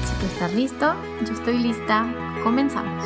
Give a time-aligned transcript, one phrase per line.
[0.00, 0.94] ¿Tú estás listo?
[1.26, 2.06] Yo estoy lista.
[2.42, 3.04] Comenzamos.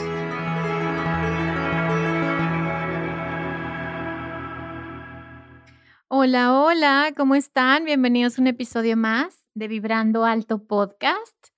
[6.06, 7.84] Hola, hola, ¿cómo están?
[7.84, 11.48] Bienvenidos a un episodio más de Vibrando Alto Podcast.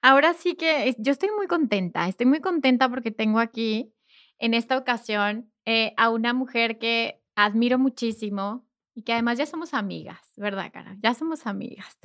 [0.00, 3.92] Ahora sí que yo estoy muy contenta, estoy muy contenta porque tengo aquí
[4.38, 8.66] en esta ocasión eh, a una mujer que admiro muchísimo,
[8.98, 10.96] y que además ya somos amigas, ¿verdad, Cara?
[11.00, 12.00] Ya somos amigas.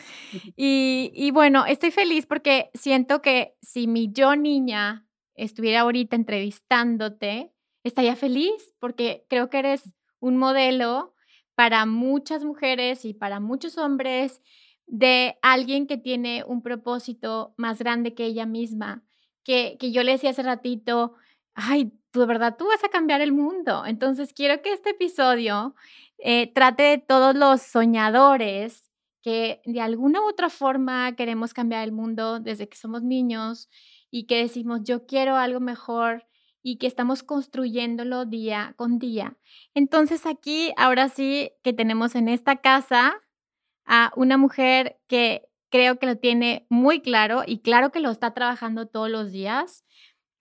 [0.56, 7.52] Y, y, bueno, estoy feliz porque siento que si mi yo niña estuviera ahorita entrevistándote,
[7.84, 11.16] estaría feliz porque creo que eres un modelo
[11.56, 14.44] para muchas mujeres y para muchos hombres
[14.86, 19.04] de alguien que tiene un propósito más grande que ella misma,
[19.44, 21.16] que, que yo le decía hace ratito,
[21.56, 23.84] ay, tú de verdad, tú vas a cambiar el mundo.
[23.88, 25.74] Entonces quiero que este episodio
[26.26, 28.90] eh, trate de todos los soñadores
[29.22, 33.70] que de alguna u otra forma queremos cambiar el mundo desde que somos niños
[34.10, 36.26] y que decimos yo quiero algo mejor
[36.62, 39.36] y que estamos construyéndolo día con día.
[39.74, 43.22] Entonces aquí, ahora sí que tenemos en esta casa
[43.86, 48.34] a una mujer que creo que lo tiene muy claro y claro que lo está
[48.34, 49.84] trabajando todos los días.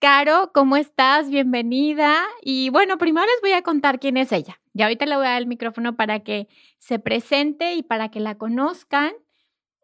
[0.03, 1.29] Caro, ¿cómo estás?
[1.29, 2.25] Bienvenida.
[2.41, 4.59] Y bueno, primero les voy a contar quién es ella.
[4.73, 8.19] Y ahorita le voy a dar el micrófono para que se presente y para que
[8.19, 9.13] la conozcan.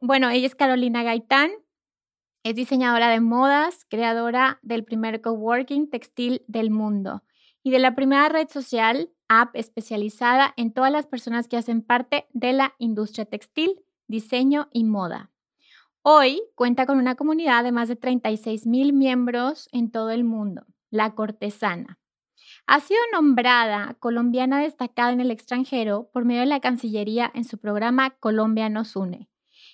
[0.02, 1.52] Bueno, ella es Carolina Gaitán,
[2.44, 7.24] es diseñadora de modas, creadora del primer coworking textil del mundo
[7.64, 12.28] y de la primera red social, app especializada en todas las personas que hacen parte
[12.34, 15.32] de la industria textil, diseño y moda.
[16.12, 20.66] Hoy cuenta con una comunidad de más de 36 mil miembros en todo el mundo,
[20.90, 22.00] la cortesana.
[22.66, 27.60] Ha sido nombrada colombiana destacada en el extranjero por medio de la Cancillería en su
[27.60, 29.30] programa Colombia nos une.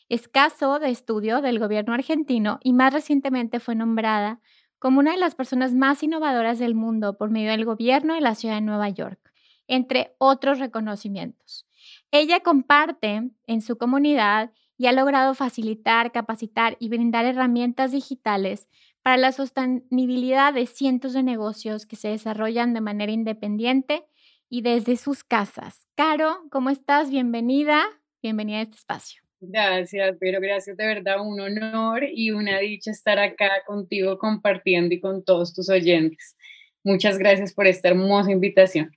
[0.09, 4.41] Es caso de estudio del gobierno argentino y más recientemente fue nombrada
[4.77, 8.35] como una de las personas más innovadoras del mundo por medio del gobierno de la
[8.35, 9.31] ciudad de Nueva York,
[9.67, 11.65] entre otros reconocimientos.
[12.11, 18.67] Ella comparte en su comunidad y ha logrado facilitar, capacitar y brindar herramientas digitales
[19.01, 24.03] para la sostenibilidad de cientos de negocios que se desarrollan de manera independiente
[24.49, 25.87] y desde sus casas.
[25.95, 27.09] Caro, ¿cómo estás?
[27.09, 27.83] Bienvenida,
[28.21, 29.21] bienvenida a este espacio.
[29.39, 34.99] Gracias, pero gracias de verdad, un honor y una dicha estar acá contigo compartiendo y
[34.99, 36.35] con todos tus oyentes.
[36.83, 38.91] Muchas gracias por esta hermosa invitación.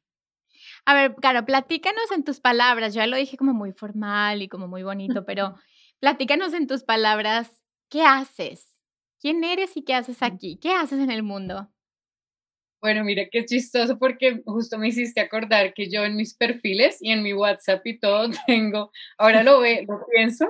[0.89, 2.95] A ver, Caro, platícanos en tus palabras.
[2.95, 5.55] Yo ya lo dije como muy formal y como muy bonito, pero
[6.01, 8.81] platícanos en tus palabras, ¿qué haces?
[9.21, 10.59] ¿Quién eres y qué haces aquí?
[10.59, 11.69] ¿Qué haces en el mundo?
[12.81, 17.11] Bueno, mira qué chistoso porque justo me hiciste acordar que yo en mis perfiles y
[17.11, 20.47] en mi WhatsApp y todo tengo, ahora lo, ve, lo pienso,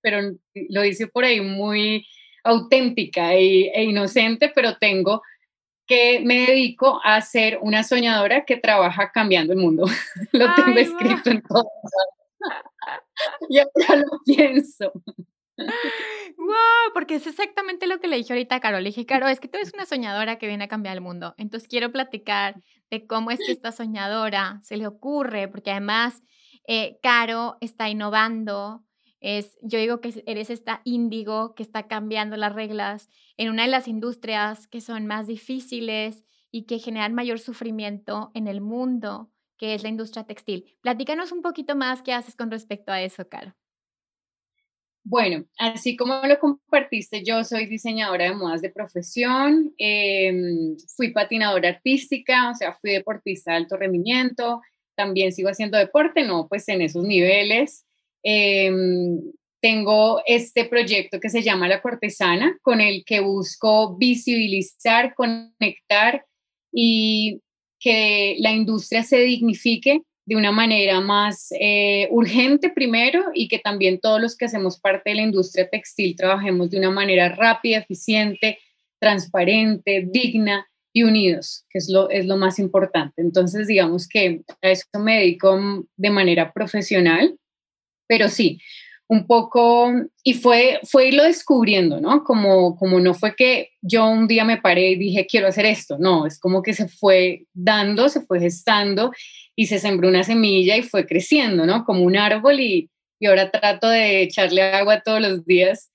[0.00, 0.20] pero
[0.54, 2.06] lo hice por ahí muy
[2.44, 5.20] auténtica e, e, inocente, pero tengo
[5.88, 9.86] que me dedico a ser una soñadora que trabaja cambiando el mundo.
[10.32, 11.68] lo tengo escrito en todo.
[13.48, 14.92] y ahora lo pienso
[16.38, 18.80] wow, porque es exactamente lo que le dije ahorita a Caro.
[18.80, 21.34] Le dije, Caro, es que tú eres una soñadora que viene a cambiar el mundo.
[21.36, 22.56] Entonces quiero platicar
[22.90, 26.22] de cómo es que esta soñadora se le ocurre, porque además
[26.66, 28.84] eh, Caro está innovando.
[29.20, 33.70] Es, yo digo que eres esta índigo que está cambiando las reglas en una de
[33.70, 39.74] las industrias que son más difíciles y que generan mayor sufrimiento en el mundo, que
[39.74, 40.76] es la industria textil.
[40.80, 43.54] Platícanos un poquito más qué haces con respecto a eso, Caro.
[45.10, 51.70] Bueno, así como lo compartiste, yo soy diseñadora de modas de profesión, em, fui patinadora
[51.70, 54.60] artística, o sea, fui deportista de alto rendimiento,
[54.94, 57.86] también sigo haciendo deporte, no pues en esos niveles.
[58.22, 59.20] Em,
[59.60, 66.24] tengo este proyecto que se llama La Cortesana, con el que busco visibilizar, conectar
[66.72, 67.40] y
[67.80, 73.98] que la industria se dignifique de una manera más eh, urgente primero y que también
[73.98, 78.58] todos los que hacemos parte de la industria textil trabajemos de una manera rápida, eficiente,
[79.00, 83.22] transparente, digna y unidos, que es lo, es lo más importante.
[83.22, 85.58] Entonces, digamos que a eso me dedico
[85.96, 87.38] de manera profesional,
[88.08, 88.58] pero sí,
[89.10, 89.90] un poco,
[90.22, 92.24] y fue, fue irlo descubriendo, ¿no?
[92.24, 95.96] Como, como no fue que yo un día me paré y dije, quiero hacer esto,
[95.98, 99.12] no, es como que se fue dando, se fue gestando
[99.56, 101.84] y se sembró una semilla y fue creciendo, ¿no?
[101.84, 105.90] Como un árbol y, y ahora trato de echarle agua todos los días,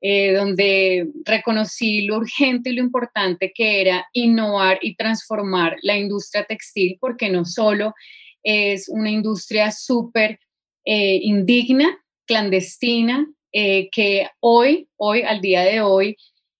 [0.00, 6.44] eh, donde reconocí lo urgente y lo importante que era innovar y transformar la industria
[6.44, 7.94] textil, porque no solo
[8.42, 10.40] es una industria súper
[10.86, 16.16] eh, indigna, clandestina, eh, que hoy, hoy, al día de hoy,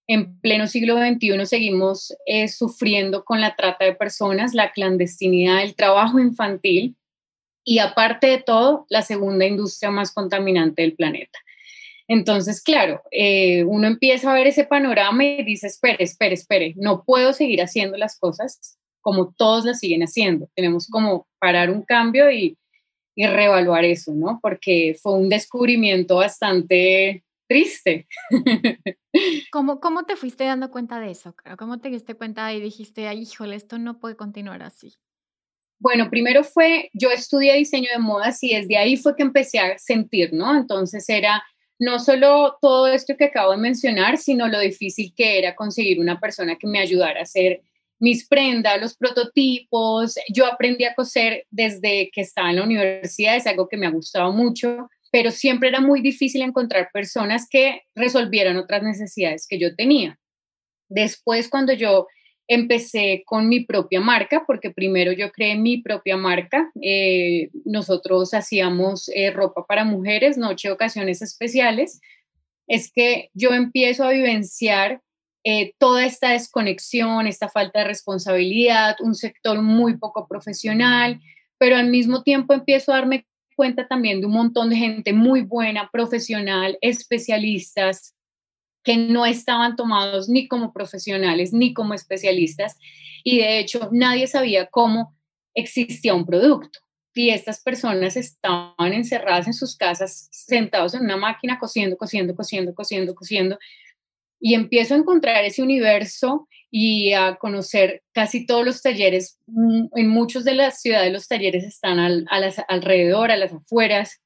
[0.08, 5.76] en pleno siglo XXI, seguimos eh, sufriendo con la trata de personas, la clandestinidad, el
[5.76, 6.96] trabajo infantil
[7.64, 11.38] y aparte de todo, la segunda industria más contaminante del planeta.
[12.08, 13.02] Entonces, claro,
[13.66, 17.96] uno empieza a ver ese panorama y dice, espere, espere, espere, no puedo seguir haciendo
[17.96, 20.48] las cosas como todos las siguen haciendo.
[20.54, 22.56] Tenemos como parar un cambio y,
[23.16, 24.38] y reevaluar eso, ¿no?
[24.40, 28.06] Porque fue un descubrimiento bastante triste.
[29.50, 31.34] ¿Cómo, ¿Cómo te fuiste dando cuenta de eso?
[31.58, 34.94] ¿Cómo te diste cuenta y dijiste, ay, híjole, esto no puede continuar así?
[35.78, 39.78] Bueno, primero fue, yo estudié diseño de modas y desde ahí fue que empecé a
[39.78, 40.54] sentir, ¿no?
[40.54, 41.42] Entonces era
[41.78, 46.20] no solo todo esto que acabo de mencionar, sino lo difícil que era conseguir una
[46.20, 47.62] persona que me ayudara a hacer
[47.98, 50.14] mis prendas, los prototipos.
[50.32, 53.90] Yo aprendí a coser desde que estaba en la universidad, es algo que me ha
[53.90, 59.74] gustado mucho, pero siempre era muy difícil encontrar personas que resolvieran otras necesidades que yo
[59.74, 60.18] tenía.
[60.88, 62.06] Después, cuando yo
[62.48, 66.70] empecé con mi propia marca, porque primero yo creé mi propia marca.
[66.80, 72.00] Eh, nosotros hacíamos eh, ropa para mujeres, noche, ocasiones especiales.
[72.68, 75.02] Es que yo empiezo a vivenciar
[75.48, 81.20] eh, toda esta desconexión, esta falta de responsabilidad, un sector muy poco profesional,
[81.56, 85.42] pero al mismo tiempo empiezo a darme cuenta también de un montón de gente muy
[85.42, 88.16] buena, profesional, especialistas,
[88.82, 92.76] que no estaban tomados ni como profesionales ni como especialistas
[93.22, 95.14] y de hecho nadie sabía cómo
[95.54, 96.80] existía un producto.
[97.14, 102.74] Y estas personas estaban encerradas en sus casas, sentados en una máquina, cosiendo, cosiendo, cosiendo,
[102.74, 103.58] cosiendo, cosiendo,
[104.46, 109.40] y empiezo a encontrar ese universo y a conocer casi todos los talleres.
[109.48, 114.20] Mm, en muchas de las ciudades los talleres están a las, alrededor, a las afueras.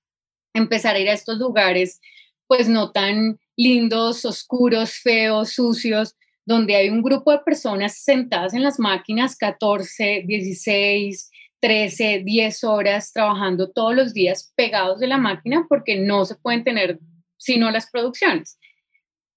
[0.53, 2.03] Empezar a ir a estos lugares,
[2.47, 6.15] pues no tan lindos, oscuros, feos, sucios,
[6.45, 11.31] donde hay un grupo de personas sentadas en las máquinas 14, 16,
[11.61, 16.63] 13, 10 horas trabajando todos los días pegados de la máquina porque no se pueden
[16.63, 16.99] tener
[17.39, 18.60] sino las producciones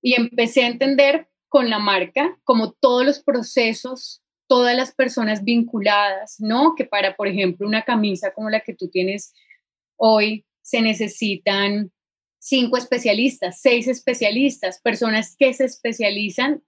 [0.04, 6.36] y empecé a entender con la marca como todos los procesos, todas las personas vinculadas,
[6.40, 6.76] ¿no?
[6.76, 9.34] Que para, por ejemplo, una camisa como la que tú tienes
[9.96, 11.92] hoy, se necesitan
[12.38, 16.62] cinco especialistas, seis especialistas, personas que se especializan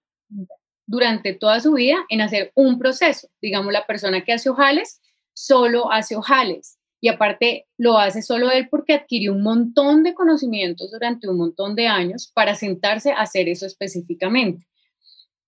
[0.88, 3.28] durante toda su vida en hacer un proceso.
[3.42, 5.02] Digamos, la persona que hace ojales
[5.33, 10.92] solo hace ojales y aparte lo hace solo él porque adquirió un montón de conocimientos
[10.92, 14.68] durante un montón de años para sentarse a hacer eso específicamente.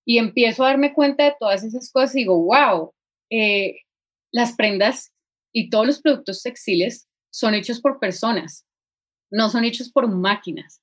[0.06, 2.94] Y empiezo a darme cuenta de todas esas cosas y digo, wow,
[3.30, 3.82] eh,
[4.32, 5.12] las prendas
[5.52, 8.66] y todos los productos textiles son hechos por personas,
[9.32, 10.82] no son hechos por máquinas.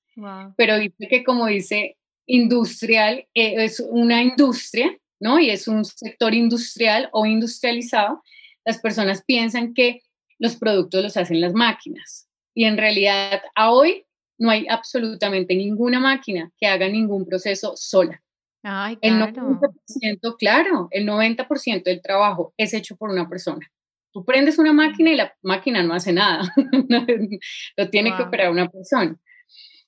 [0.57, 5.39] Pero dice que como dice, industrial eh, es una industria, ¿no?
[5.39, 8.23] Y es un sector industrial o industrializado.
[8.65, 10.03] Las personas piensan que
[10.39, 12.29] los productos los hacen las máquinas.
[12.55, 14.07] Y en realidad, a hoy
[14.39, 18.21] no hay absolutamente ninguna máquina que haga ningún proceso sola.
[18.63, 19.33] Ay, claro.
[19.37, 23.71] El 90%, claro, el 90% del trabajo es hecho por una persona.
[24.13, 26.55] Tú prendes una máquina y la máquina no hace nada.
[27.77, 29.17] Lo tiene que operar una persona.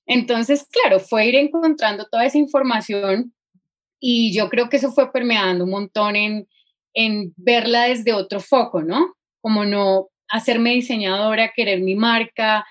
[0.05, 3.33] Entonces, claro, fue ir encontrando toda esa información
[3.99, 6.49] y yo creo que eso fue permeando un montón en,
[6.93, 9.15] en verla desde otro foco, ¿no?
[9.41, 12.67] Como no hacerme diseñadora, querer mi marca,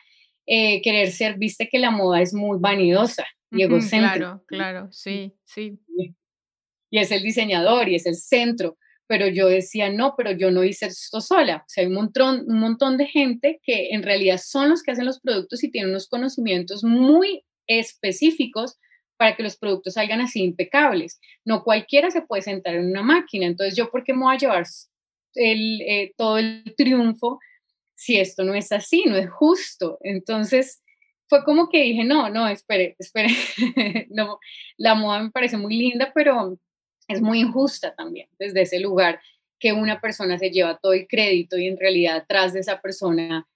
[0.45, 4.15] eh, querer ser, viste que la moda es muy vanidosa y egocéntrica.
[4.15, 5.79] Claro, claro, sí, sí.
[6.91, 10.63] Y es el diseñador y es el centro, pero yo decía, no, pero yo no
[10.63, 11.57] hice esto sola.
[11.57, 14.91] O sea, hay un montón, un montón de gente que en realidad son los que
[14.91, 18.77] hacen los productos y tienen unos conocimientos muy específicos
[19.17, 21.19] para que los productos salgan así impecables.
[21.45, 23.45] No cualquiera se puede sentar en una máquina.
[23.45, 24.65] Entonces, ¿yo por qué me voy a llevar
[25.35, 27.39] el, eh, todo el triunfo
[27.95, 29.97] si esto no es así, no es justo?
[30.01, 30.83] Entonces,
[31.27, 33.29] fue como que dije, no, no, espere, espere.
[34.09, 34.39] no,
[34.77, 36.57] la moda me parece muy linda, pero
[37.07, 39.19] es muy injusta también desde ese lugar
[39.59, 43.47] que una persona se lleva todo el crédito y en realidad atrás de esa persona,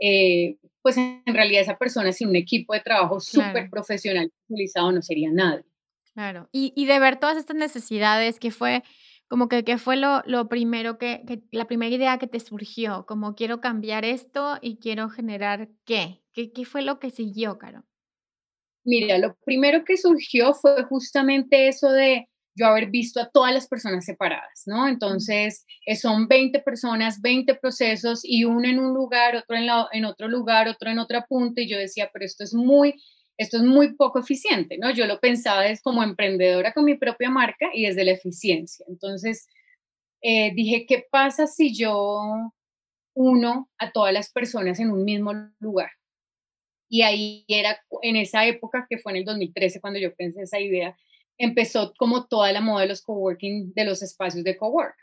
[0.00, 5.02] eh, pues en realidad esa persona sin un equipo de trabajo súper profesional utilizado no
[5.02, 5.64] sería nadie.
[6.14, 8.82] Claro, y, y, de ver todas estas necesidades, que fue
[9.32, 13.06] como que, que fue lo, lo primero que, que, la primera idea que te surgió,
[13.06, 17.82] como quiero cambiar esto y quiero generar qué, qué, qué fue lo que siguió, Caro.
[18.84, 23.66] Mira, lo primero que surgió fue justamente eso de yo haber visto a todas las
[23.68, 24.86] personas separadas, ¿no?
[24.86, 29.88] Entonces, eh, son 20 personas, 20 procesos y uno en un lugar, otro en, la,
[29.92, 33.02] en otro lugar, otro en otra punta y yo decía, pero esto es muy,
[33.36, 34.90] esto es muy poco eficiente, ¿no?
[34.92, 38.84] Yo lo pensaba es como emprendedora con mi propia marca y desde la eficiencia.
[38.88, 39.48] Entonces,
[40.22, 42.20] eh, dije, ¿qué pasa si yo
[43.14, 45.90] uno a todas las personas en un mismo lugar?
[46.88, 50.60] Y ahí era en esa época que fue en el 2013 cuando yo pensé esa
[50.60, 50.96] idea,
[51.38, 54.94] empezó como toda la moda de los coworking, de los espacios de cowork.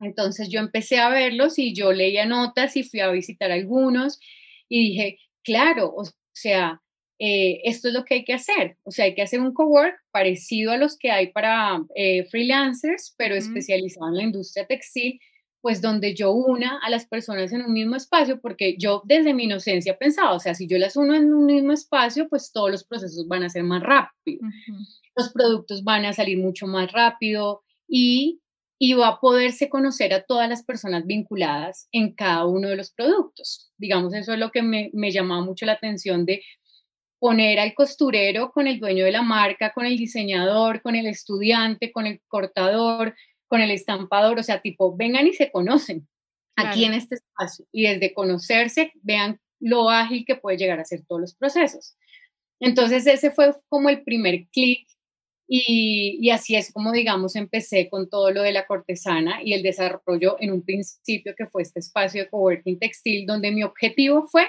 [0.00, 4.20] Entonces yo empecé a verlos y yo leía notas y fui a visitar algunos
[4.68, 6.80] y dije, claro, o sea,
[7.20, 8.76] eh, esto es lo que hay que hacer.
[8.82, 13.14] O sea, hay que hacer un cowork parecido a los que hay para eh, freelancers,
[13.16, 15.20] pero especializado en la industria textil,
[15.60, 19.44] pues donde yo una a las personas en un mismo espacio, porque yo desde mi
[19.44, 22.84] inocencia pensaba, o sea, si yo las uno en un mismo espacio, pues todos los
[22.84, 24.40] procesos van a ser más rápidos
[25.16, 28.40] los productos van a salir mucho más rápido y,
[28.78, 32.90] y va a poderse conocer a todas las personas vinculadas en cada uno de los
[32.90, 33.72] productos.
[33.76, 36.42] Digamos, eso es lo que me, me llamaba mucho la atención de
[37.20, 41.92] poner al costurero con el dueño de la marca, con el diseñador, con el estudiante,
[41.92, 43.14] con el cortador,
[43.46, 46.08] con el estampador, o sea, tipo, vengan y se conocen
[46.56, 51.04] aquí en este espacio y desde conocerse vean lo ágil que puede llegar a ser
[51.06, 51.96] todos los procesos.
[52.58, 54.86] Entonces ese fue como el primer clic
[55.52, 60.36] y, así es como, digamos, empecé con todo lo de la cortesana y el desarrollo
[60.38, 64.46] en un principio que fue este espacio de coworking textil, donde mi objetivo fue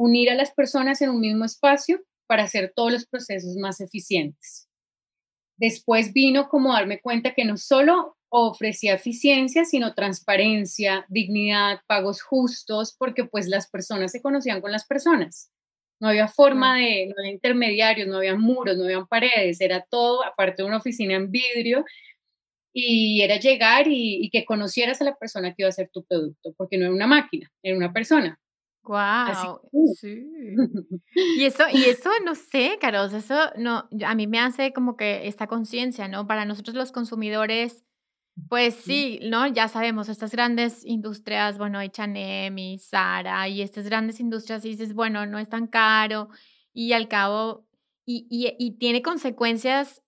[0.00, 4.66] unir a las personas en un mismo espacio para hacer todos los procesos más eficientes.
[5.58, 12.96] Después vino como darme cuenta que no solo ofrecía eficiencia, sino transparencia, dignidad, pagos justos,
[12.98, 15.50] porque pues las personas se conocían con las personas.
[16.00, 20.24] No había forma de, no había intermediarios, no había muros, no había paredes, era todo,
[20.24, 21.84] aparte de una oficina en vidrio,
[22.72, 26.54] y era llegar y, que conocieras a la persona que iba a hacer tu producto,
[26.56, 28.38] porque no era una máquina, era una persona.
[28.82, 29.60] Wow,
[29.96, 30.26] sí.
[31.14, 35.26] Y eso, y eso no sé, Carlos, eso no, a mí me hace como que
[35.28, 36.26] esta conciencia, ¿no?
[36.26, 37.84] Para nosotros los consumidores,
[38.48, 39.46] pues sí, ¿no?
[39.46, 44.94] Ya sabemos, estas grandes industrias, bueno, H&M y Zara y estas grandes industrias, y dices,
[44.94, 46.28] bueno, no es tan caro
[46.72, 47.66] y al cabo,
[48.06, 50.02] y, y, tiene consecuencias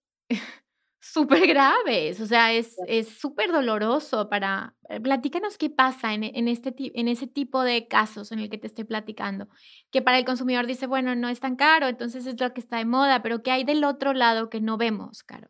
[1.03, 2.77] súper graves, o sea, es
[3.09, 4.75] súper doloroso para...
[4.89, 8.59] Eh, platícanos qué pasa en, en, este, en ese tipo de casos en el que
[8.59, 9.49] te estoy platicando,
[9.91, 12.79] que para el consumidor dice, bueno, no es tan caro, entonces es lo que está
[12.79, 15.49] de moda, pero ¿qué hay del otro lado que no vemos, Caro?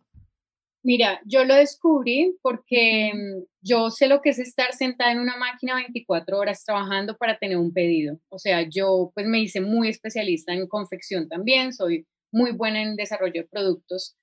[0.85, 5.37] Mira, yo lo descubrí porque mm, yo sé lo que es estar sentada en una
[5.37, 8.19] máquina 24 horas trabajando para tener un pedido.
[8.29, 12.97] O sea, yo pues me hice muy especialista en confección también, soy muy buena en
[12.97, 14.17] desarrollo de productos,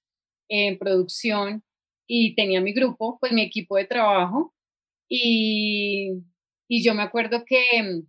[0.49, 1.63] en producción
[2.07, 4.53] y tenía mi grupo, pues mi equipo de trabajo
[5.07, 6.23] y,
[6.67, 8.07] y yo me acuerdo que mm,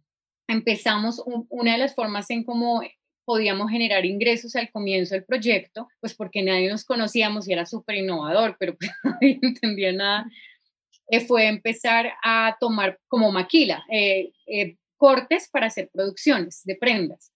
[0.49, 2.82] empezamos una de las formas en cómo
[3.25, 7.97] podíamos generar ingresos al comienzo del proyecto, pues porque nadie nos conocíamos y era súper
[7.97, 10.26] innovador, pero pues nadie entendía nada,
[11.09, 17.32] eh, fue empezar a tomar como maquila eh, eh, cortes para hacer producciones de prendas.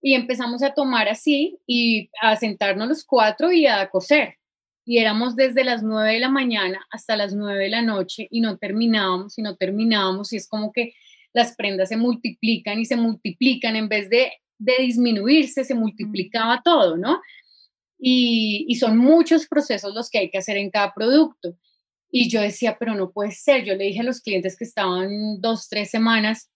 [0.00, 4.36] Y empezamos a tomar así y a sentarnos los cuatro y a coser.
[4.84, 8.40] Y éramos desde las nueve de la mañana hasta las nueve de la noche y
[8.40, 10.94] no terminábamos y no terminábamos y es como que
[11.34, 16.96] las prendas se multiplican y se multiplican en vez de de disminuirse, se multiplicaba todo,
[16.96, 17.20] ¿no?
[17.98, 21.56] Y, son muchos procesos los que hay que hacer en cada producto.
[22.10, 23.64] Y yo decía, pero no puede ser.
[23.64, 26.50] Yo le dije a los clientes que estaban dos, tres semanas,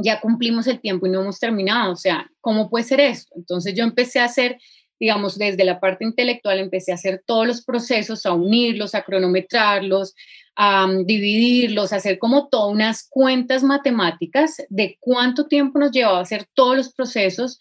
[0.00, 1.92] ya cumplimos el tiempo y no hemos terminado.
[1.92, 3.34] O sea, ¿cómo puede ser esto?
[3.36, 4.58] Entonces yo empecé a hacer
[5.00, 10.14] digamos, desde la parte intelectual empecé a hacer todos los procesos, a unirlos, a cronometrarlos,
[10.56, 16.20] a um, dividirlos, a hacer como todas unas cuentas matemáticas de cuánto tiempo nos llevaba
[16.20, 17.60] hacer todos los procesos,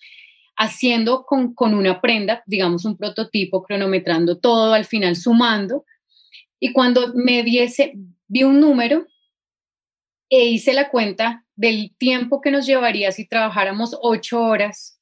[0.55, 5.85] haciendo con, con una prenda, digamos, un prototipo, cronometrando todo, al final sumando.
[6.59, 7.93] Y cuando me diese,
[8.27, 9.05] vi un número
[10.29, 15.01] e hice la cuenta del tiempo que nos llevaría si trabajáramos ocho horas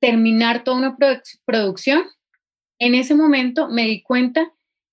[0.00, 0.96] terminar toda una
[1.44, 2.04] producción,
[2.78, 4.50] en ese momento me di cuenta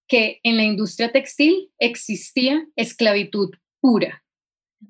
[0.08, 4.24] que en la industria textil existía esclavitud pura,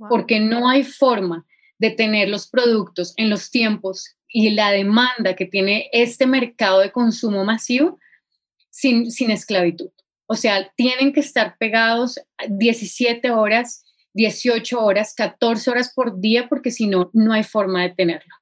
[0.09, 1.45] porque no hay forma
[1.77, 6.91] de tener los productos en los tiempos y la demanda que tiene este mercado de
[6.91, 8.00] consumo masivo
[8.71, 9.91] sin, sin esclavitud.
[10.25, 12.19] O sea, tienen que estar pegados
[12.50, 13.86] 17 horas,
[14.17, 18.33] 18 horas, 14 horas por día, porque si no, no hay forma de tenerlo.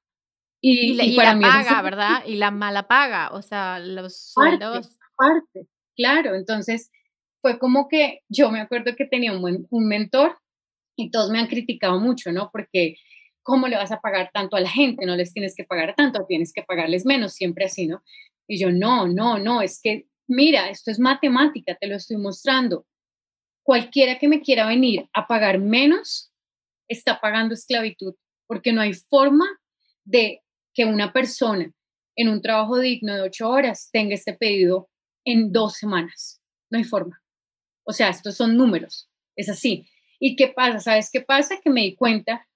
[0.62, 2.22] Y, la paga, ¿verdad?
[2.26, 4.98] Y la mala paga, o sea, los sueldos.
[5.16, 6.34] Parte, claro.
[6.34, 6.90] Entonces,
[7.42, 10.38] fue como que yo me acuerdo que tenía un, un mentor
[10.96, 12.48] y todos me han criticado mucho, ¿no?
[12.50, 12.96] Porque,
[13.42, 15.04] ¿cómo le vas a pagar tanto a la gente?
[15.04, 18.02] No les tienes que pagar tanto, tienes que pagarles menos, siempre así, ¿no?
[18.48, 22.86] Y yo, no, no, no, es que, mira, esto es matemática, te lo estoy mostrando.
[23.66, 26.32] Cualquiera que me quiera venir a pagar menos,
[26.86, 28.14] está pagando esclavitud,
[28.46, 29.44] porque no hay forma
[30.04, 31.72] de que una persona
[32.14, 34.88] en un trabajo digno de ocho horas tenga este pedido
[35.24, 36.40] en dos semanas.
[36.70, 37.20] No hay forma.
[37.82, 39.10] O sea, estos son números.
[39.34, 39.90] Es así.
[40.20, 40.78] ¿Y qué pasa?
[40.78, 41.56] ¿Sabes qué pasa?
[41.60, 42.46] Que me di cuenta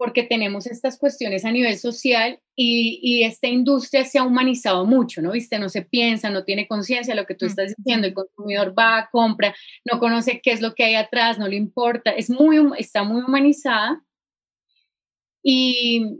[0.00, 5.32] porque tenemos estas cuestiones a nivel social y, esta industria se ha humanizado mucho, ¿no?
[5.32, 9.10] Viste, no se piensa, no tiene conciencia lo que tú estás diciendo, el consumidor va,
[9.12, 9.54] compra,
[9.84, 13.20] no conoce qué es lo que hay atrás, no le importa, es muy, está muy
[13.20, 14.02] humanizada
[15.42, 16.18] y,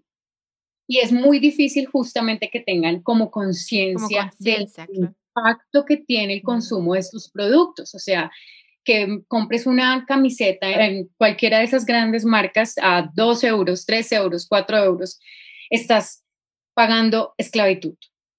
[0.86, 6.92] y es muy difícil justamente que tengan como conciencia del impacto que tiene el consumo
[6.92, 7.94] de estos productos.
[7.94, 8.30] O sea,
[8.90, 14.48] que compres una camiseta en cualquiera de esas grandes marcas a 2 euros, 3 euros,
[14.48, 15.20] 4 euros,
[15.70, 16.24] estás
[16.74, 17.94] pagando esclavitud.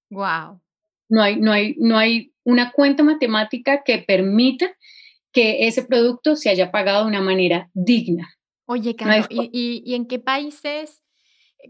[0.09, 0.61] Wow.
[1.07, 4.75] No hay, no hay, no hay una cuenta matemática que permita
[5.31, 8.35] que ese producto se haya pagado de una manera digna.
[8.65, 11.01] Oye, Carlos, ¿y, y, en qué países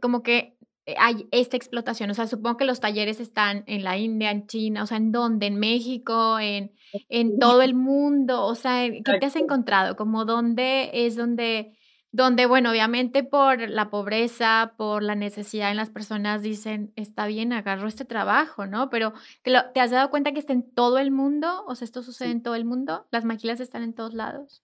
[0.02, 0.56] como que
[0.98, 2.10] hay esta explotación?
[2.10, 5.12] O sea, supongo que los talleres están en la India, en China, o sea, ¿en
[5.12, 5.48] dónde?
[5.48, 6.39] ¿En México?
[6.39, 6.74] ¿En,
[7.10, 8.46] en todo el mundo?
[8.46, 9.96] O sea, ¿qué te has encontrado?
[9.96, 11.78] Como dónde es donde,
[12.12, 17.54] donde, bueno, obviamente por la pobreza, por la necesidad en las personas dicen, está bien,
[17.54, 18.89] agarro este trabajo, ¿no?
[18.89, 19.13] Pero
[19.44, 21.63] ¿te, ¿te has dado cuenta que está en todo el mundo?
[21.67, 23.08] O sea, ¿esto sucede en todo el mundo?
[23.12, 24.63] ¿Las maquilas están en todos lados?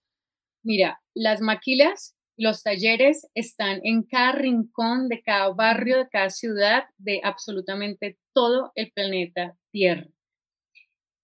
[0.64, 6.84] Mira, las maquilas los talleres están en cada rincón de cada barrio, de cada ciudad,
[6.96, 10.08] de absolutamente todo el planeta Tierra.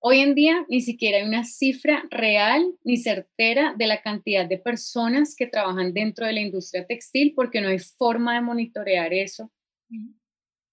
[0.01, 4.59] Hoy en día ni siquiera hay una cifra real ni certera de la cantidad de
[4.59, 9.51] personas que trabajan dentro de la industria textil porque no hay forma de monitorear eso.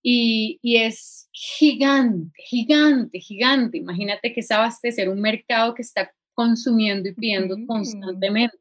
[0.03, 3.77] Y, es gigante, gigante, gigante.
[3.77, 8.57] Imagínate que es abastecer un mercado que está consumiendo y pidiendo constantemente.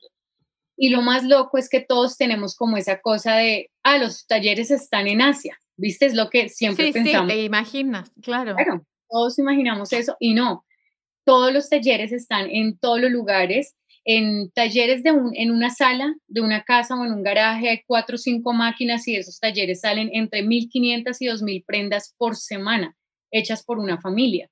[0.82, 4.70] Y lo más loco es que todos tenemos como esa cosa de, ah, los talleres
[4.70, 6.06] están en Asia, ¿viste?
[6.06, 7.30] Es lo que siempre pensamos.
[7.30, 8.54] Sí, te imaginas, claro.
[8.56, 10.64] Claro, todos imaginamos eso y no.
[11.26, 16.14] Todos los talleres están en todos los lugares, en talleres de un, en una sala
[16.28, 19.80] de una casa o en un garaje hay cuatro o cinco máquinas y esos talleres
[19.80, 22.96] salen entre 1.500 y 2.000 prendas por semana
[23.30, 24.48] hechas por una familia.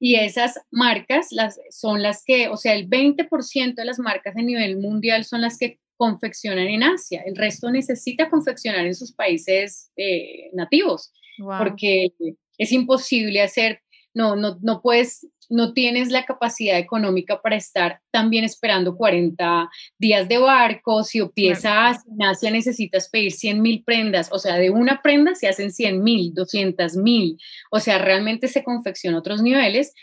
[0.00, 4.42] Y esas marcas las, son las que, o sea, el 20% de las marcas a
[4.42, 7.22] nivel mundial son las que confeccionan en Asia.
[7.26, 12.12] El resto necesita confeccionar en sus países eh, nativos, porque
[12.56, 13.82] es imposible hacer,
[14.18, 20.28] no, no, no puedes no tienes la capacidad económica para estar también esperando 40 días
[20.28, 25.00] de barco, si empiezas en Asia necesitas pedir 100 mil prendas, o sea, de una
[25.00, 27.38] prenda se hacen 100 mil, 200 mil,
[27.70, 29.94] o sea, realmente se confecciona otros niveles,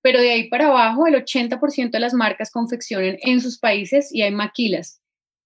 [0.00, 4.22] pero de ahí para abajo el 80% de las marcas confeccionan en sus países y
[4.22, 5.02] hay maquilas.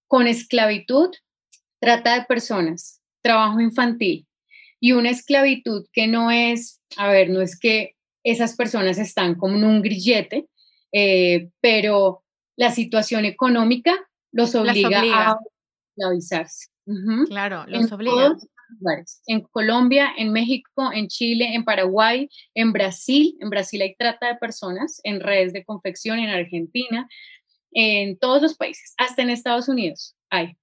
[0.07, 1.09] Con esclavitud,
[1.79, 4.27] trata de personas, trabajo infantil.
[4.79, 9.57] Y una esclavitud que no es, a ver, no es que esas personas están como
[9.57, 10.47] en un grillete,
[10.91, 12.23] eh, pero
[12.55, 13.93] la situación económica
[14.31, 15.37] los obliga, a
[15.95, 16.67] esclavizarse.
[17.27, 18.35] Claro, los obliga.
[19.27, 23.35] En Colombia, en México, en Chile, en Paraguay, en Brasil.
[23.41, 27.07] En Brasil hay trata de personas en redes de confección, en Argentina,
[27.73, 30.57] en todos los países, hasta en Estados Unidos hay.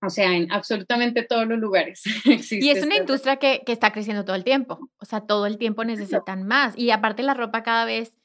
[0.00, 2.64] O sea, en absolutamente todos los lugares existe.
[2.64, 4.90] Y es una industria que, que, está creciendo todo el tiempo.
[4.98, 6.76] O sea, todo el tiempo necesitan más.
[6.76, 8.17] Y aparte la ropa cada vez,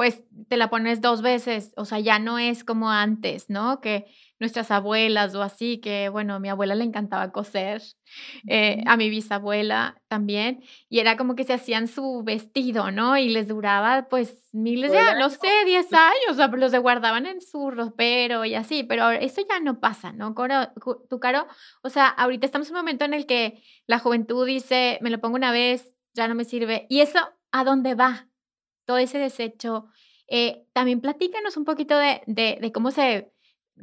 [0.00, 1.74] pues te la pones dos veces.
[1.76, 3.82] O sea, ya no es como antes, ¿no?
[3.82, 4.06] Que
[4.38, 7.82] nuestras abuelas o así, que bueno, a mi abuela le encantaba coser,
[8.48, 13.18] eh, a mi bisabuela también, y era como que se hacían su vestido, ¿no?
[13.18, 17.26] Y les duraba pues miles de años, no sé, 10 años, o sea, los guardaban
[17.26, 20.34] en su ropero y así, pero eso ya no pasa, ¿no?
[21.10, 21.46] tu caro,
[21.82, 25.20] o sea, ahorita estamos en un momento en el que la juventud dice, me lo
[25.20, 27.18] pongo una vez, ya no me sirve, y eso,
[27.52, 28.29] ¿a dónde va?
[28.90, 29.86] Todo ese desecho.
[30.26, 33.30] Eh, también platícanos un poquito de, de, de cómo se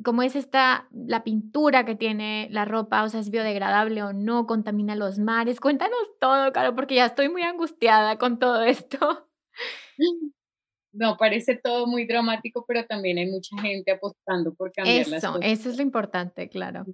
[0.03, 4.45] cómo es esta, la pintura que tiene la ropa, o sea, es biodegradable o no,
[4.45, 5.61] contamina los mares.
[5.61, 9.29] Cuéntanos todo, Caro, porque ya estoy muy angustiada con todo esto.
[10.93, 15.25] No, parece todo muy dramático, pero también hay mucha gente apostando por cambiar eso, las
[15.25, 15.41] cosas.
[15.43, 16.85] Eso es lo importante, claro.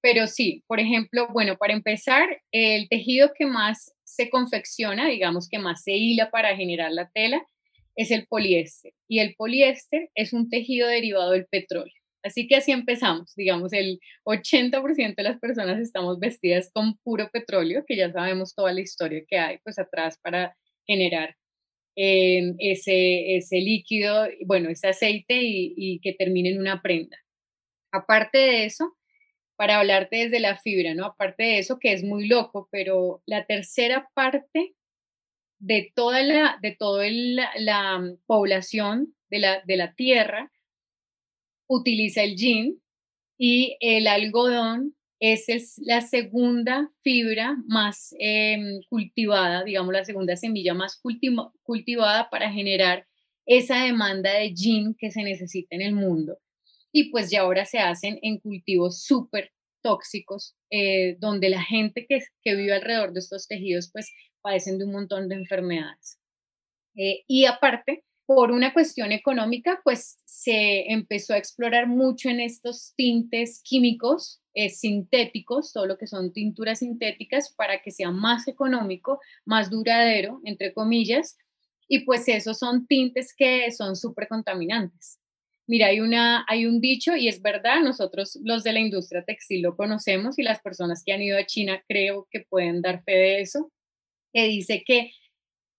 [0.00, 5.58] Pero sí, por ejemplo, bueno, para empezar, el tejido que más se confecciona, digamos que
[5.58, 7.44] más se hila para generar la tela,
[7.96, 8.92] es el poliéster.
[9.08, 11.92] Y el poliéster es un tejido derivado del petróleo.
[12.22, 17.84] Así que así empezamos, digamos, el 80% de las personas estamos vestidas con puro petróleo,
[17.86, 21.36] que ya sabemos toda la historia que hay pues atrás para generar
[21.96, 27.16] eh, ese, ese líquido, bueno, ese aceite y, y que termine en una prenda.
[27.92, 28.96] Aparte de eso,
[29.56, 31.06] para hablarte desde la fibra, ¿no?
[31.06, 34.74] Aparte de eso, que es muy loco, pero la tercera parte
[35.58, 40.52] de toda la, de toda la, mm, población de la, de la tierra
[41.66, 42.80] utiliza el jean
[43.38, 50.74] y el algodón es, es la segunda fibra más em, cultivada, digamos la segunda semilla
[50.74, 51.00] más
[51.62, 53.06] cultivada para generar
[53.46, 56.38] esa demanda de jean que se necesita en el mundo.
[56.98, 62.20] Y pues ya ahora se hacen en cultivos súper tóxicos, eh, donde la gente que,
[62.42, 66.18] que vive alrededor de estos tejidos pues padecen de un montón de enfermedades.
[66.94, 72.94] Eh, y aparte, por una cuestión económica, pues se empezó a explorar mucho en estos
[72.96, 79.20] tintes químicos eh, sintéticos, todo lo que son tinturas sintéticas, para que sea más económico,
[79.44, 81.36] más duradero, entre comillas,
[81.88, 85.20] y pues esos son tintes que son súper contaminantes.
[85.68, 89.62] Mira, hay, una, hay un dicho y es verdad, nosotros los de la industria textil
[89.62, 93.12] lo conocemos y las personas que han ido a China creo que pueden dar fe
[93.12, 93.72] de eso,
[94.32, 95.10] que dice que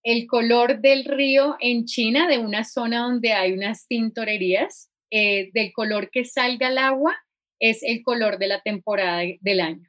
[0.04, 5.72] el color del río en China, de una zona donde hay unas tintorerías, eh, del
[5.72, 7.16] color que salga el agua,
[7.58, 9.88] es el color de la temporada del año.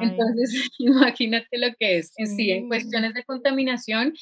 [0.00, 2.12] Entonces, imagínate lo que es.
[2.16, 4.12] En sí, en cuestiones de contaminación,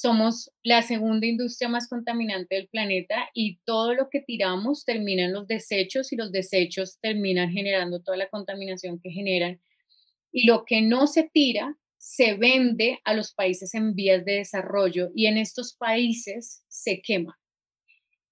[0.00, 5.32] somos la segunda industria más contaminante del planeta y todo lo que tiramos termina en
[5.32, 9.60] los desechos y los desechos terminan generando toda la contaminación que generan.
[10.30, 15.10] Y lo que no se tira se vende a los países en vías de desarrollo
[15.16, 17.36] y en estos países se quema.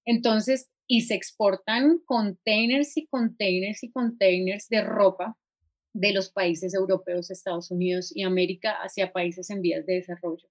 [0.04, 5.36] Entonces, y se exportan containers y containers y containers de ropa
[5.92, 10.48] de los países europeos, Estados Unidos y América hacia países en vías de desarrollo,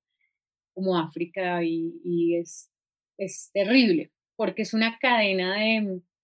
[0.76, 2.70] como África, y, es,
[3.18, 5.56] es terrible, porque es una cadena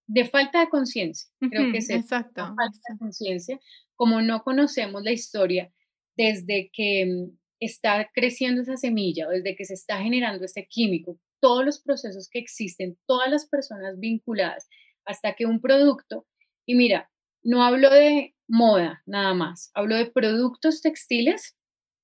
[0.07, 3.59] de, falta de conciencia, creo que es exacto, falta de conciencia,
[3.95, 5.73] como no conocemos la historia
[6.17, 11.17] desde que mm, está creciendo esa semilla o desde que se está generando ese químico,
[11.39, 14.67] todos los procesos que existen, todas las personas vinculadas,
[15.05, 16.27] hasta que un producto,
[16.67, 17.09] y mira,
[17.41, 21.55] no hablo de moda nada más, hablo de productos textiles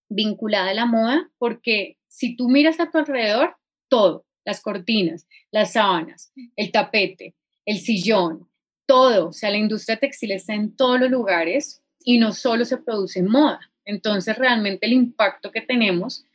[0.10, 3.56] vinculados a la moda, porque si tú miras a tu alrededor,
[3.90, 8.50] todo, las cortinas, las sábanas, el tapete, el sillón,
[8.86, 12.78] todo, o sea, la industria textil está en todos los lugares y no solo se
[12.78, 16.26] produce moda, entonces, realmente el impacto que tenemos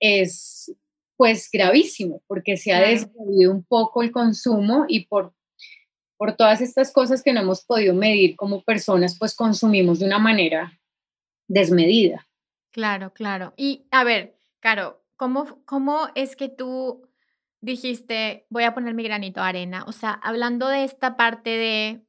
[0.00, 0.74] es
[1.18, 5.32] pues gravísimo, porque se ha desmedido un poco el consumo y por,
[6.18, 10.18] por todas estas cosas que no hemos podido medir como personas, pues consumimos de una
[10.18, 10.78] manera
[11.48, 12.26] desmedida.
[12.76, 13.54] Claro, claro.
[13.56, 17.08] Y a ver, Caro, ¿cómo, cómo es que tú
[17.62, 19.84] dijiste, voy a poner mi granito de arena?
[19.86, 22.04] O sea, hablando de esta parte de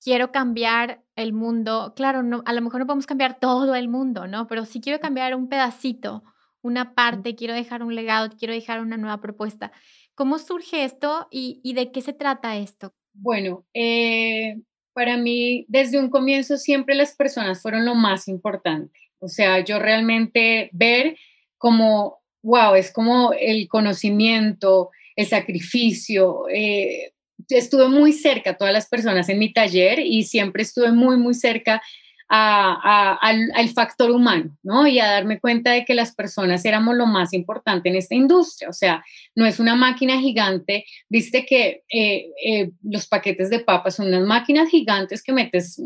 [0.00, 4.28] quiero cambiar el mundo, claro, no, a lo mejor no podemos cambiar todo el mundo,
[4.28, 4.46] ¿no?
[4.46, 6.22] Pero si quiero cambiar un pedacito,
[6.62, 9.72] una parte, quiero dejar un legado, quiero dejar una nueva propuesta.
[10.14, 12.94] ¿Cómo surge esto y, de qué se trata esto?
[13.12, 14.54] Bueno, eh,
[14.92, 19.05] para mí desde un comienzo siempre las personas fueron lo más importante.
[19.18, 21.16] O sea, yo realmente ver
[21.58, 27.12] como, wow, es como el conocimiento, el sacrificio, eh,
[27.48, 31.82] estuve muy cerca todas las personas en mi taller y siempre estuve muy, muy cerca
[32.28, 34.86] al, factor humano, ¿no?
[34.86, 38.68] Y a darme cuenta de que las personas éramos lo más importante en esta industria.
[38.68, 40.84] O sea, no es una máquina gigante.
[41.08, 45.80] Viste que eh, eh, los paquetes de papas son unas máquinas gigantes que metes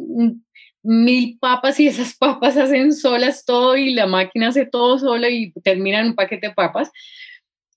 [0.83, 5.53] mil papas y esas papas hacen solas todo y la máquina hace todo sola y
[5.62, 6.90] termina en un paquete de papas.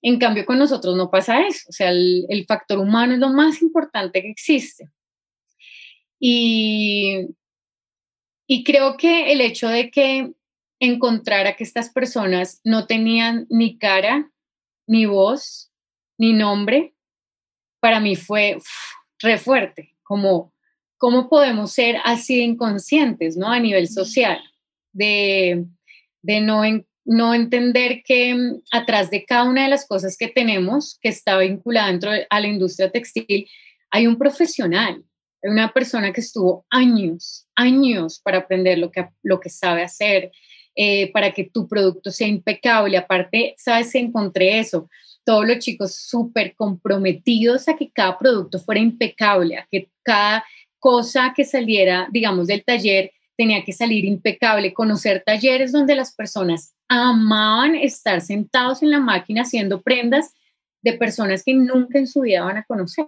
[0.02, 1.68] En cambio, con nosotros no pasa eso.
[1.68, 4.90] O sea, el, factor humano es lo más importante que existe.
[6.20, 7.28] Y,
[8.46, 10.32] y creo que el hecho de que
[10.78, 14.30] encontrara que estas personas no tenían ni cara,
[14.86, 15.72] ni voz,
[16.18, 16.94] ni nombre,
[17.80, 18.58] para mí fue
[19.20, 20.53] re fuerte, como
[21.04, 23.52] cómo podemos ser así inconscientes, ¿no?
[23.52, 24.38] A nivel social,
[24.90, 25.66] de,
[26.22, 26.62] de no,
[27.04, 31.36] no entender que mm, atrás de cada una de las cosas que tenemos, que está
[31.36, 33.46] vinculada dentro a la industria textil,
[33.90, 35.04] hay un profesional,
[35.42, 40.32] una persona que estuvo años, años para aprender lo que, lo que sabe hacer,
[40.74, 42.96] eh, para que tu producto sea impecable.
[42.96, 44.88] Aparte, sabes, encontré eso,
[45.22, 50.42] todos los chicos súper comprometidos a que cada producto fuera impecable, a que cada
[50.84, 56.74] cosa que saliera, digamos, del taller tenía que salir impecable, conocer talleres donde las personas
[56.88, 60.34] amaban estar sentados en la máquina haciendo prendas
[60.82, 63.06] de personas que nunca en su vida van a conocer.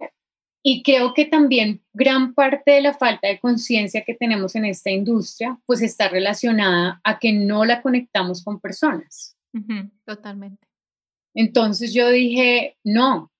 [0.62, 4.91] Y creo que también gran parte de la falta de conciencia que tenemos en esta
[4.91, 9.37] industria, pues está relacionada a que no la conectamos con personas.
[10.07, 10.67] totalmente.
[11.35, 13.31] Entonces yo dije, no,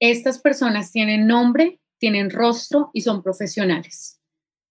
[0.00, 4.20] estas personas tienen nombre, tienen rostro y son profesionales.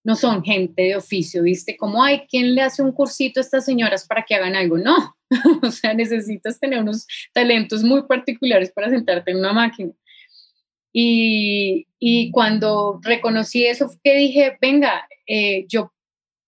[0.04, 1.76] No son gente de oficio, ¿viste?
[1.76, 4.78] Como, hay ¿quién le hace un cursito a estas señoras para que hagan algo?
[4.78, 5.16] No,
[5.64, 9.92] o sea, necesitas tener unos talentos muy particulares para sentarte en una máquina.
[10.96, 15.92] Y, cuando reconocí eso, que dije, venga, eh, yo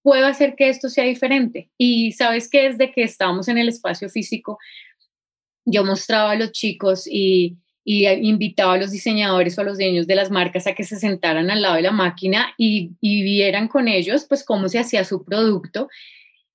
[0.04, 1.71] puedo hacer que esto sea diferente.
[1.80, 4.60] Y sabes que desde que estábamos en el espacio físico,
[5.65, 10.15] yo mostraba a los chicos y, invitaba a los diseñadores o a los dueños de
[10.15, 14.26] las marcas a que se sentaran al lado de la máquina y, vieran con ellos
[14.28, 15.88] pues cómo se hacía su producto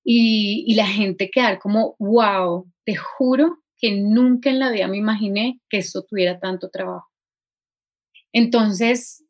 [0.03, 4.97] y, y la gente quedar como, wow, te juro que nunca en la vida me
[4.97, 7.09] imaginé que esto tuviera tanto trabajo.
[8.33, 9.23] Entonces,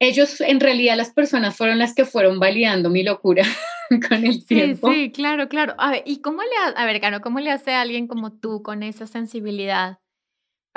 [0.00, 3.42] ellos, en realidad, las personas fueron las que fueron validando mi locura
[4.08, 4.92] con el tiempo.
[4.92, 5.74] Sí, sí, claro, claro.
[5.78, 8.62] A ver, ¿y cómo le, a ver, Caro, cómo le hace a alguien como tú
[8.62, 9.98] con esa sensibilidad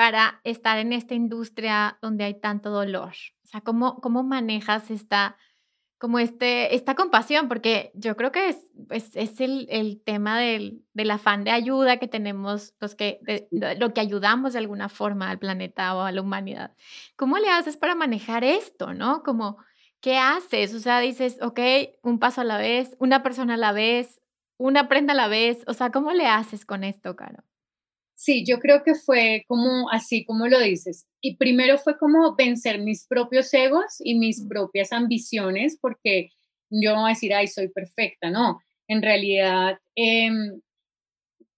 [0.02, 3.14] para estar en esta industria donde hay tanto dolor?
[3.44, 5.38] O sea, ¿cómo, cómo manejas esta
[6.00, 10.84] como este, esta compasión, porque yo creo que es, pues, es el, el, tema del,
[10.96, 13.20] del, afán de ayuda que tenemos, los que,
[13.52, 16.76] lo que ayudamos de alguna forma al planeta o a la humanidad.
[17.16, 19.22] ¿Cómo le haces para manejar esto, no?
[19.22, 19.58] Como,
[20.00, 20.74] ¿qué haces?
[20.74, 21.60] O sea, dices, ok,
[22.02, 24.20] un paso a la vez, una persona a la vez,
[24.58, 27.44] una prenda a la vez, o sea, ¿cómo le haces con esto, Caro?
[28.24, 31.08] Sí, yo creo que fue como así como lo dices.
[31.22, 36.30] Y primero fue como vencer mis propios egos y mis propias ambiciones, porque
[36.70, 38.62] yo no voy a decir, ay, soy perfecta, no.
[38.88, 40.62] En realidad, em,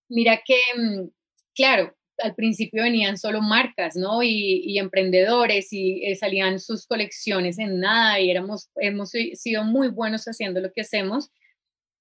[0.08, 1.10] mira que, em,
[1.54, 4.24] claro, al principio venían solo marcas, ¿no?
[4.24, 10.26] Y, emprendedores y eh, salían sus colecciones en nada y éramos, hemos sido muy buenos
[10.28, 11.30] haciendo lo que hacemos,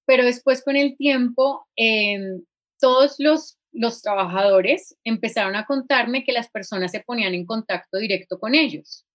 [0.05, 2.43] pero después con el tiempo, em,
[2.79, 8.39] todos los los trabajadores empezaron a contarme que las personas se ponían en contacto directo
[8.39, 9.05] con ellos.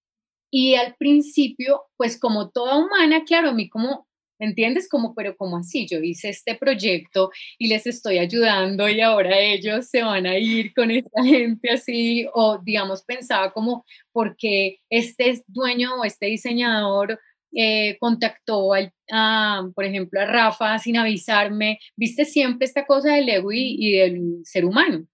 [0.51, 4.89] Y al principio, pues como toda humana, claro, a mí como, ¿entiendes?
[4.89, 9.89] Como, pero como así, yo hice este proyecto y les estoy ayudando y ahora ellos
[9.89, 16.01] se van a ir con esta gente así, o digamos, pensaba como, porque este dueño
[16.01, 17.21] o este diseñador
[17.53, 18.73] eh, contactó,
[19.11, 21.79] a, por ejemplo, a Rafa sin avisarme.
[21.97, 25.07] Viste siempre esta cosa del ego y, del ser humano.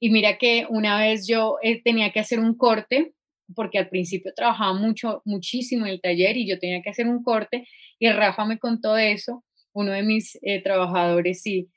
[0.00, 3.12] Y mira que una vez yo eh, tenía que hacer un corte,
[3.54, 7.22] porque al principio trabajaba mucho, muchísimo en el taller y yo tenía que hacer un
[7.22, 7.66] corte
[7.98, 11.68] y Rafa me contó eso, uno de mis eh, trabajadores, y,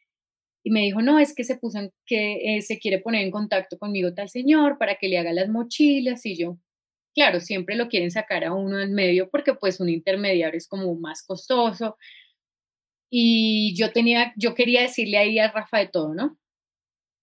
[0.64, 4.14] y me dijo, no, es que se puso que se quiere poner en contacto conmigo
[4.14, 6.58] tal señor para que le haga las mochilas y yo,
[7.14, 10.94] claro, siempre lo quieren sacar a uno en medio porque pues un intermediario es como
[10.96, 11.98] más costoso.
[13.10, 16.38] Y yo tenía, yo quería decirle ahí a Rafa de todo, ¿no?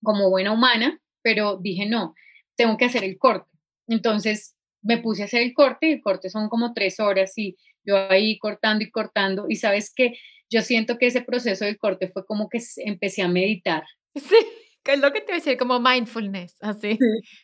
[0.03, 2.14] Como buena humana, pero dije, no,
[2.57, 3.50] tengo que hacer el corte.
[3.88, 7.96] Entonces me puse a hacer el corte, el corte son como tres horas y yo
[7.96, 9.46] ahí cortando y cortando.
[9.48, 10.14] Y sabes que
[10.48, 13.85] yo siento que ese proceso del corte fue como que empecé a meditar.
[14.14, 14.37] Sí,
[14.83, 16.98] que es lo que te voy a decir, como mindfulness, así.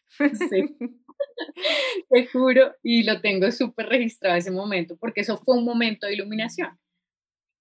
[0.09, 0.77] Sí, sí.
[2.11, 6.15] Te juro, y lo tengo súper registrado ese momento, porque eso fue un momento de
[6.15, 6.79] iluminación.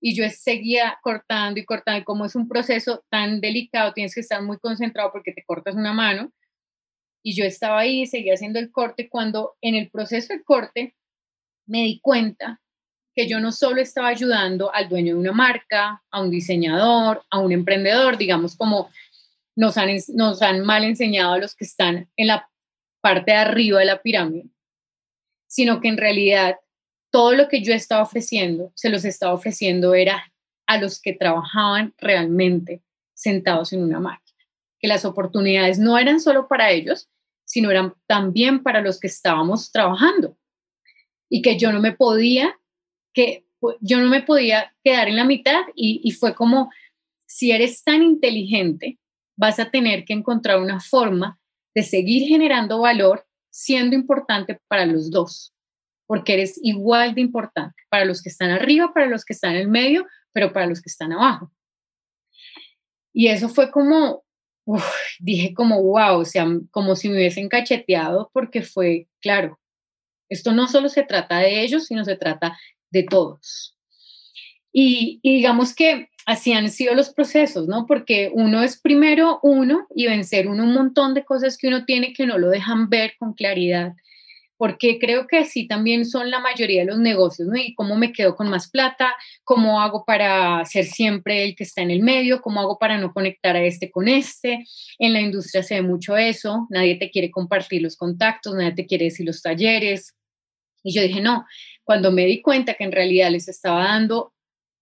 [0.01, 4.21] Y yo seguía cortando y cortando, y como es un proceso tan delicado, tienes que
[4.21, 6.31] estar muy concentrado porque te cortas una mano.
[7.23, 10.95] Y yo estaba ahí, seguía haciendo el corte, cuando en el proceso de corte
[11.65, 12.61] me di cuenta
[13.15, 17.39] que yo no solo estaba ayudando al dueño de una marca, a un diseñador, a
[17.39, 18.89] un emprendedor, digamos como
[19.55, 22.49] nos han, nos han mal enseñado a los que están en la
[23.05, 24.49] parte de arriba de la pirámide,
[25.45, 26.55] sino que en realidad
[27.11, 30.33] todo lo que yo estaba ofreciendo, se los estaba ofreciendo era
[30.65, 32.81] a los que trabajaban realmente
[33.13, 34.39] sentados en una máquina,
[34.79, 37.07] que las oportunidades no eran solo para ellos,
[37.43, 40.35] sino eran también para los que estábamos trabajando.
[41.29, 42.59] Y que yo no me podía
[43.13, 43.45] que
[43.81, 46.71] yo no me podía quedar en la mitad y, y fue como
[47.27, 48.97] si eres tan inteligente
[49.37, 51.39] vas a tener que encontrar una forma
[51.75, 55.53] de seguir generando valor siendo importante para los dos,
[56.07, 59.61] porque eres igual de importante para los que están arriba, para los que están en
[59.61, 61.51] el medio, pero para los que están abajo.
[63.13, 64.25] Y eso fue como,
[65.19, 69.59] dije como, wow, o sea, como si me hubiesen cacheteado, porque fue, claro,
[70.27, 72.57] esto no solo se trata de ellos, sino se trata
[72.89, 73.77] de todos.
[74.71, 77.85] Y digamos que así han sido los procesos, ¿no?
[77.85, 82.13] Porque uno es primero uno y vencer uno un montón de cosas que uno tiene
[82.13, 83.93] que no lo dejan ver con claridad.
[84.57, 87.57] Porque creo que así también son la mayoría de los negocios, ¿no?
[87.57, 91.81] Y cómo me quedo con más plata, cómo hago para ser siempre el que está
[91.81, 94.63] en el medio, cómo hago para no conectar a este con este.
[94.97, 98.85] En la industria se ve mucho eso, nadie te quiere compartir los contactos, nadie te
[98.85, 100.15] quiere decir los talleres.
[100.83, 101.45] Y yo dije, no,
[101.83, 104.34] cuando me di cuenta que en realidad les estaba dando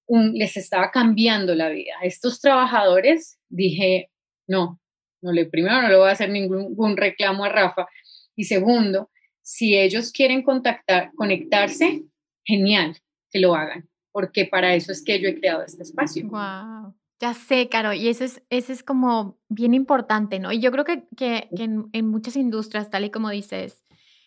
[0.07, 1.93] les estaba cambiando la vida.
[2.01, 4.09] A estos trabajadores dije,
[4.47, 4.79] no,
[5.21, 7.87] no le, primero no le voy a hacer ningún, reclamo a Rafa.
[8.35, 9.09] Y segundo,
[9.41, 12.03] si ellos quieren contactar, conectarse,
[12.43, 12.97] genial
[13.31, 16.27] que lo hagan, porque para eso es que yo he creado este espacio.
[16.27, 16.95] Wow.
[17.19, 20.51] Ya sé, Caro, y eso es, eso es como bien importante, ¿no?
[20.51, 23.85] Y yo creo que, que, en, en, muchas industrias, tal y como dices,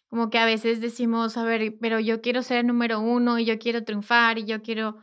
[0.08, 3.44] como que a veces decimos, a ver, pero yo quiero ser el número uno y
[3.44, 4.96] yo quiero triunfar y yo quiero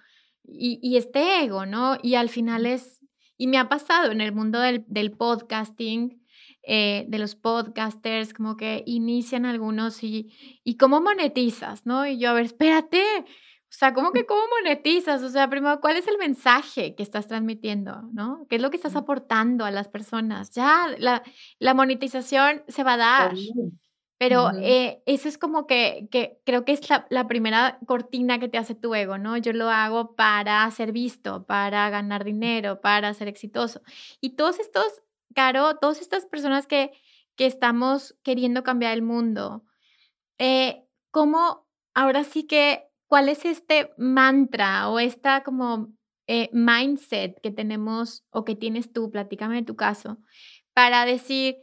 [0.45, 1.97] y, este ego, ¿no?
[2.01, 2.99] Y al final es,
[3.37, 6.21] y me ha pasado en el mundo del, del podcasting,
[6.65, 12.05] eh, de los podcasters, como que inician algunos y, y cómo monetizas, ¿no?
[12.05, 13.03] Y yo, a ver, espérate,
[13.73, 15.23] o sea, ¿cómo que cómo monetizas?
[15.23, 18.03] O sea, primero, ¿cuál es el mensaje que estás transmitiendo?
[18.13, 18.45] ¿No?
[18.47, 20.51] ¿Qué es lo que estás aportando a las personas?
[20.51, 21.23] Ya, la,
[21.57, 23.33] la monetización se va a dar.
[24.17, 28.47] Pero eh, eso es como que, que creo que es la, la, primera cortina que
[28.47, 29.35] te hace tu ego, ¿no?
[29.37, 33.81] Yo lo hago para ser visto, para ganar dinero, para ser exitoso.
[34.21, 36.91] Y todos estos, Caro, todas estas personas que,
[37.35, 39.63] que estamos queriendo cambiar el mundo,
[40.37, 45.89] eh, ¿cómo ahora sí que, cuál es este mantra o esta como
[46.27, 50.17] eh, mindset que tenemos o que tienes tú, platícame de tu caso,
[50.73, 51.57] para decir,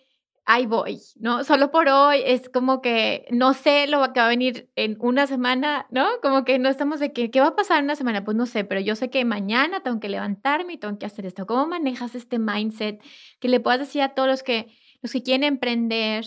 [0.45, 1.45] ahí voy, ¿no?
[1.45, 5.27] Solo por hoy es como que no sé lo que va a venir en una
[5.27, 6.07] semana, ¿no?
[6.23, 8.25] Como que no estamos de que, ¿qué va a pasar en una semana?
[8.25, 11.27] Pues no sé, pero yo sé que mañana tengo que levantarme y tengo que hacer
[11.27, 11.47] esto.
[11.47, 13.03] ¿Cómo manejas este mindset
[13.39, 16.25] que le puedas decir a todos los que, los que quieren emprender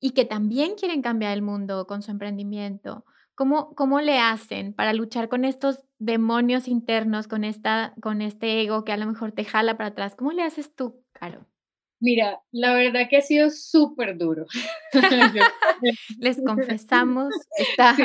[0.00, 3.04] y que también quieren cambiar el mundo con su emprendimiento?
[3.34, 8.84] ¿Cómo, cómo le hacen para luchar con estos demonios internos, con, esta, con este ego
[8.84, 10.14] que a lo mejor te jala para atrás?
[10.14, 11.49] ¿Cómo le haces tú, Caro?
[12.00, 14.46] Mira, la verdad que ha sido súper duro.
[16.18, 17.96] Les confesamos, está...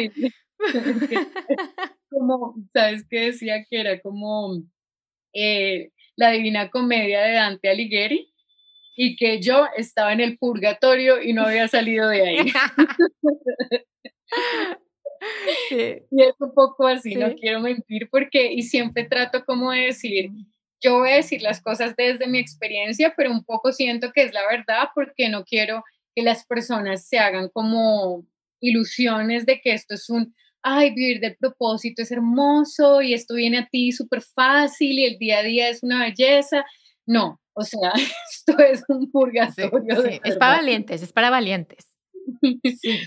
[2.10, 3.66] como, ¿sabes qué decía?
[3.70, 4.64] Que era como
[5.34, 8.32] eh, la divina comedia de Dante Alighieri
[8.98, 12.38] y que yo estaba en el purgatorio y no había salido de ahí.
[15.72, 20.30] Y es un poco así, no quiero mentir, porque, y siempre trato como de decir,
[20.82, 24.34] yo voy a decir las cosas desde mi experiencia, pero un poco siento que es
[24.34, 25.84] la verdad porque no quiero
[26.16, 28.26] que las personas se hagan como
[28.62, 33.60] ilusiones de que esto es un, ay, vivir del propósito es hermoso y esto viene
[33.60, 36.66] a ti súper fácil y el día a día es una belleza.
[37.06, 37.92] No, o sea,
[38.32, 40.04] esto es un purgatorio.
[40.24, 41.88] es para valientes, es para valientes.
[42.82, 43.00] Sí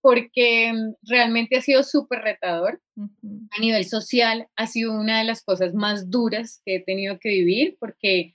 [0.00, 2.80] porque mm, realmente ha sido súper retador.
[2.96, 7.30] A nivel social ha sido una de las cosas más duras que he tenido que
[7.30, 8.34] vivir porque,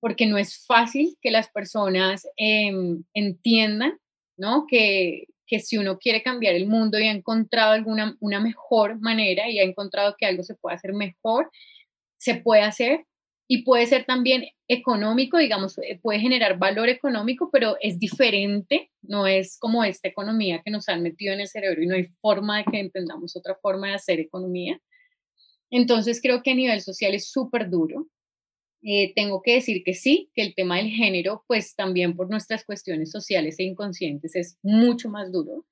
[0.00, 3.98] porque no es fácil que las personas em, entiendan,
[4.36, 4.66] ¿no?
[4.68, 9.48] Que, que si uno quiere cambiar el mundo y ha encontrado alguna una mejor manera
[9.48, 11.50] y ha encontrado que algo se puede hacer mejor,
[12.18, 13.06] se puede hacer
[13.48, 19.26] y puede ser también económico, digamos, eh, puede generar valor económico, pero es diferente, no
[19.26, 22.58] es como esta economía que nos han metido en el cerebro y no hay forma
[22.58, 24.80] de que entendamos otra forma de hacer economía.
[25.70, 28.08] Entonces creo que a nivel social es súper duro.
[28.82, 32.64] Eh, tengo que decir que sí, que el tema del género, pues también por nuestras
[32.64, 35.66] cuestiones sociales e inconscientes es mucho más duro,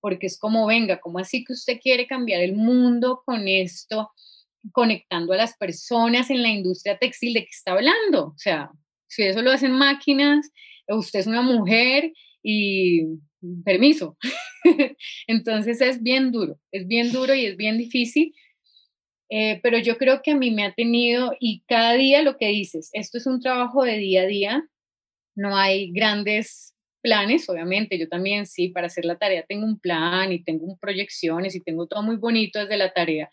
[0.00, 4.10] porque es como, venga, ¿cómo así que usted quiere cambiar el mundo con esto?
[4.70, 8.26] Conectando a las personas en la industria textil, ¿de qué está hablando?
[8.28, 8.70] O sea,
[9.08, 10.50] si eso lo hacen máquinas,
[10.88, 13.02] usted es una mujer y
[13.64, 14.16] permiso.
[15.26, 18.34] Entonces es bien duro, es bien duro y es bien difícil,
[19.30, 22.48] eh, pero yo creo que a mí me ha tenido, y cada día lo que
[22.48, 24.68] dices, esto es un trabajo de día a día,
[25.34, 30.32] no hay grandes planes, obviamente, yo también sí, para hacer la tarea tengo un plan
[30.32, 33.30] y tengo proyecciones y tengo todo muy bonito desde la tarea,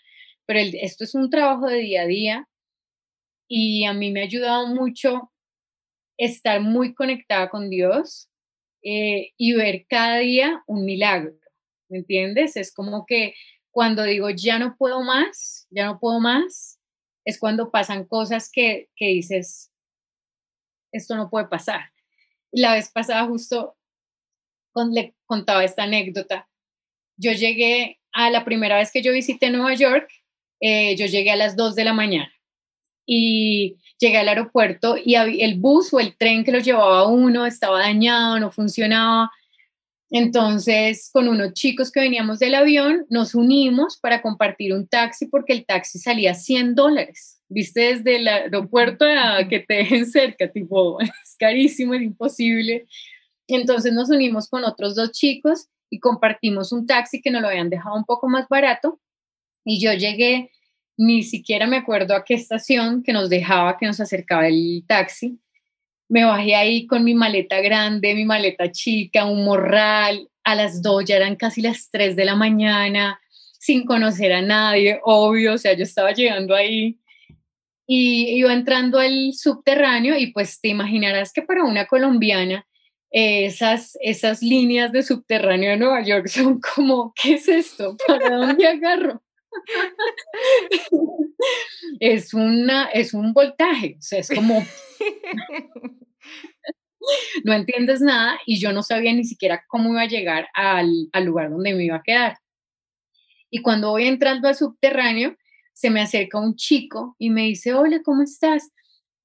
[0.49, 2.49] pero esto es un trabajo de día a día
[3.47, 5.31] y a mí me ha ayudado mucho
[6.17, 8.31] estar muy conectada con Dios
[8.83, 11.37] eh, y ver cada día un milagro,
[11.87, 12.57] ¿me entiendes?
[12.57, 13.35] Es como que
[13.69, 16.79] cuando digo ya no puedo más, ya no puedo más,
[17.25, 19.71] es cuando pasan cosas que, que dices,
[20.91, 21.91] esto no puede pasar.
[22.51, 23.77] La vez pasada justo
[24.91, 26.49] le contaba esta anécdota.
[27.17, 30.09] Yo llegué a la primera vez que yo visité Nueva York,
[30.59, 32.31] eh, yo llegué a las 2 de la mañana
[33.05, 37.79] y llegué al aeropuerto y el bus o el tren que lo llevaba uno estaba
[37.79, 39.31] dañado, no funcionaba.
[40.11, 45.53] Entonces, con unos chicos que veníamos del avión, nos unimos para compartir un taxi porque
[45.53, 47.41] el taxi salía 100 dólares.
[47.47, 52.85] Viste, desde el aeropuerto a que te dejen cerca, tipo, es carísimo, es imposible.
[53.47, 57.71] Entonces nos unimos con otros dos chicos y compartimos un taxi que nos lo habían
[57.71, 58.99] dejado un poco más barato
[59.69, 60.51] y yo llegué,
[60.97, 65.39] ni siquiera me acuerdo a qué estación que nos dejaba, que nos acercaba el taxi.
[66.09, 70.27] Me bajé ahí con mi maleta grande, mi maleta chica, un morral.
[70.43, 73.19] A las dos ya eran casi las tres de la mañana,
[73.59, 75.53] sin conocer a nadie, obvio.
[75.53, 76.97] O sea, yo estaba llegando ahí
[77.85, 82.65] y iba entrando al subterráneo y pues te imaginarás que para una colombiana
[83.11, 87.95] esas, esas líneas de subterráneo de Nueva York son como, ¿qué es esto?
[88.07, 89.21] ¿Para dónde agarro?
[91.99, 94.65] Es, una, es un voltaje, o sea, es como...
[97.43, 101.25] no entiendes nada y yo no sabía ni siquiera cómo iba a llegar al, al
[101.25, 102.37] lugar donde me iba a quedar.
[103.49, 105.35] Y cuando voy entrando al subterráneo,
[105.73, 108.69] se me acerca un chico y me dice, hola, ¿cómo estás?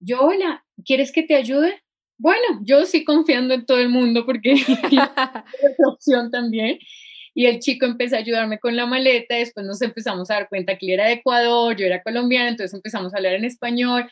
[0.01, 1.83] Yo, hola, ¿quieres que te ayude?
[2.16, 4.66] Bueno, yo sí confiando en todo el mundo porque es
[5.87, 6.79] opción también.
[7.35, 10.78] Y el chico empezó a ayudarme con la maleta, después nos empezamos a dar cuenta
[10.78, 14.09] que él era de Ecuador, yo era colombiana, entonces empezamos a hablar en español.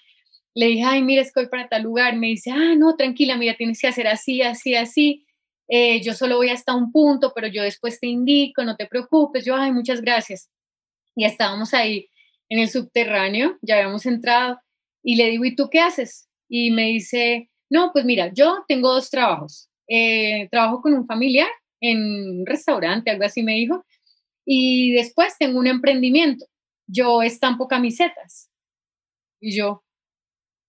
[0.55, 2.17] Le dije, ay, mira, es que voy para tal lugar.
[2.17, 5.25] Me dice, ah, no, tranquila, mira, tienes que hacer así, así, así.
[5.69, 9.45] Eh, yo solo voy hasta un punto, pero yo después te indico, no te preocupes.
[9.45, 10.51] Yo, ay, muchas gracias.
[11.15, 12.09] Y estábamos ahí
[12.49, 14.61] en el subterráneo, ya habíamos entrado,
[15.03, 16.29] y le digo, ¿y tú qué haces?
[16.49, 19.71] Y me dice, no, pues mira, yo tengo dos trabajos.
[19.89, 21.49] Eh, trabajo con un familiar
[21.83, 21.99] en
[22.39, 23.85] un restaurante, algo así me dijo.
[24.47, 26.47] Y después tengo un emprendimiento.
[26.87, 28.51] Yo estampo camisetas.
[29.41, 29.85] Y yo.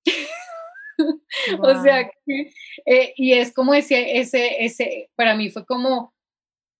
[1.60, 2.12] o sea,
[2.86, 6.14] eh, y es como ese, ese, ese, para mí fue como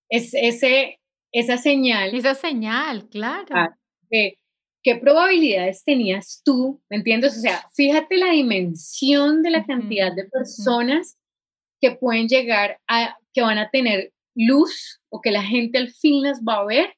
[0.10, 1.00] es, ese,
[1.32, 2.14] esa señal.
[2.14, 3.48] Esa señal, claro.
[3.52, 3.76] Ah,
[4.10, 4.38] de
[4.84, 7.38] qué probabilidades tenías tú, ¿me entiendes?
[7.38, 11.18] O sea, fíjate la dimensión de la cantidad de personas
[11.82, 16.22] que pueden llegar a, que van a tener luz o que la gente al fin
[16.22, 16.96] las va a ver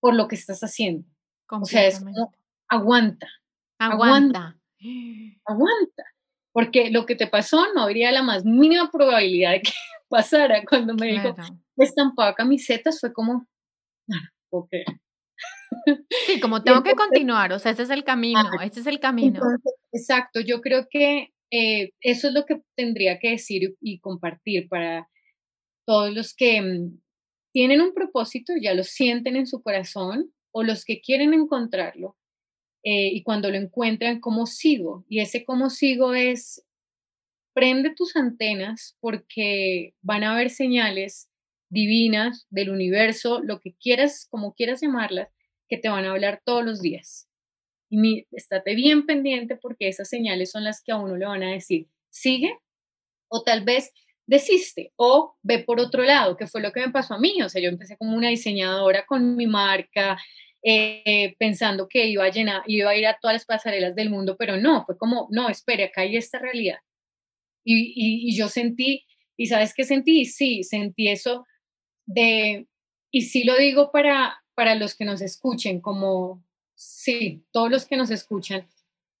[0.00, 1.08] por lo que estás haciendo.
[1.50, 2.32] O sea, es como,
[2.68, 3.28] aguanta,
[3.78, 4.58] aguanta,
[5.46, 6.04] aguanta,
[6.52, 9.72] porque lo que te pasó no habría la más mínima probabilidad de que
[10.08, 10.62] pasara.
[10.68, 11.34] Cuando me dijo,
[11.76, 13.46] estampaba camisetas, fue como,
[14.10, 14.70] ah, ok.
[16.26, 19.40] Sí, como tengo que continuar, o sea, ese es el camino, este es el camino.
[19.92, 25.08] exacto, yo creo que eh, eso es lo que tendría que decir y compartir para
[25.86, 27.00] todos los que mm,
[27.52, 32.16] tienen un propósito, ya lo sienten en su corazón, o los que quieren encontrarlo,
[32.84, 35.06] eh, y cuando lo encuentran, ¿cómo sigo?
[35.08, 36.66] Y ese cómo sigo es,
[37.54, 41.30] prende tus antenas porque van a haber señales
[41.70, 45.28] divinas del universo, lo que quieras, como quieras llamarlas,
[45.66, 47.26] que te van a hablar todos los días.
[47.88, 51.52] Y estate bien pendiente porque esas señales son las que a uno le van a
[51.52, 52.58] decir, sigue,
[53.28, 53.92] o tal vez
[54.26, 57.42] desiste o ve por otro lado, que fue lo que me pasó a mí.
[57.42, 60.18] O sea, yo empecé como una diseñadora con mi marca,
[60.62, 64.36] eh, pensando que iba a llenar, iba a ir a todas las pasarelas del mundo,
[64.38, 66.78] pero no, fue como, no, espere, acá hay esta realidad.
[67.64, 69.04] Y, y yo sentí,
[69.36, 70.24] ¿y sabes qué sentí?
[70.26, 71.46] Sí, sentí eso
[72.06, 72.66] de,
[73.10, 76.44] y sí lo digo para, para los que nos escuchen, como,
[76.74, 78.66] sí, todos los que nos escuchan,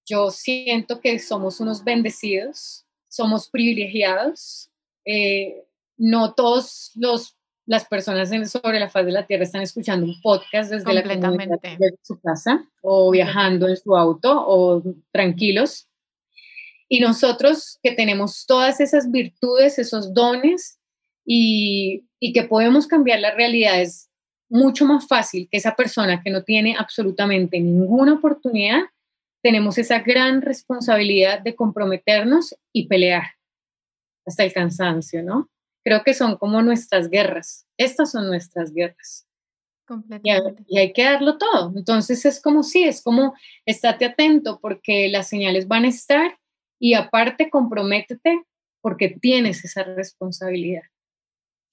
[0.06, 4.70] yo siento que somos unos bendecidos, somos privilegiados.
[5.04, 5.64] Eh,
[5.96, 7.36] no todos los
[7.66, 11.98] las personas sobre la faz de la Tierra están escuchando un podcast desde la de
[12.02, 15.88] su casa o viajando en su auto o tranquilos.
[16.88, 20.78] Y nosotros que tenemos todas esas virtudes, esos dones
[21.24, 24.10] y, y que podemos cambiar la realidad es
[24.50, 28.82] mucho más fácil que esa persona que no tiene absolutamente ninguna oportunidad
[29.44, 33.24] tenemos esa gran responsabilidad de comprometernos y pelear
[34.26, 35.50] hasta el cansancio, ¿no?
[35.84, 37.66] Creo que son como nuestras guerras.
[37.76, 39.26] Estas son nuestras guerras.
[39.86, 40.64] Completamente.
[40.66, 41.72] Y hay, que darlo todo.
[41.76, 43.34] Entonces es como si, es como
[43.66, 46.38] estate atento porque las señales van a estar
[46.78, 48.44] y aparte comprométete
[48.80, 50.84] porque tienes esa responsabilidad.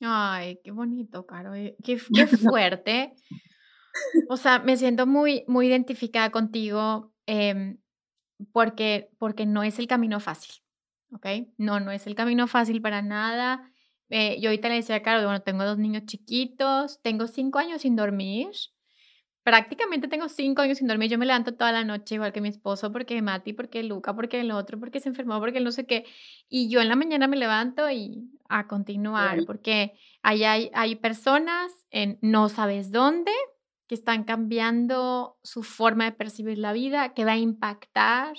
[0.02, 1.56] Ay, qué bonito, Caro.
[1.56, 3.14] Eh, qué, qué fuerte.
[4.30, 7.78] O sea, me siento muy, muy identificada contigo Em,
[8.52, 10.61] porque, porque no es el camino fácil,
[11.12, 11.28] ¿ok?
[11.57, 13.72] No, no es el camino fácil para nada.
[14.09, 17.95] Eh, yo ahorita le decía, claro, bueno, tengo dos niños chiquitos, tengo cinco años sin
[17.95, 18.49] dormir.
[19.43, 21.09] Prácticamente tengo cinco años sin dormir.
[21.09, 24.41] Yo me levanto toda la noche, igual que mi esposo, porque Mati, porque Luca, porque
[24.41, 26.05] el otro, porque se enfermó, porque no sé qué.
[26.49, 31.72] Y yo en la mañana me levanto y a continuar, porque ahí hay, hay personas
[31.89, 33.32] en no sabes dónde,
[33.88, 38.36] que están cambiando su forma de percibir la vida, que va a impactar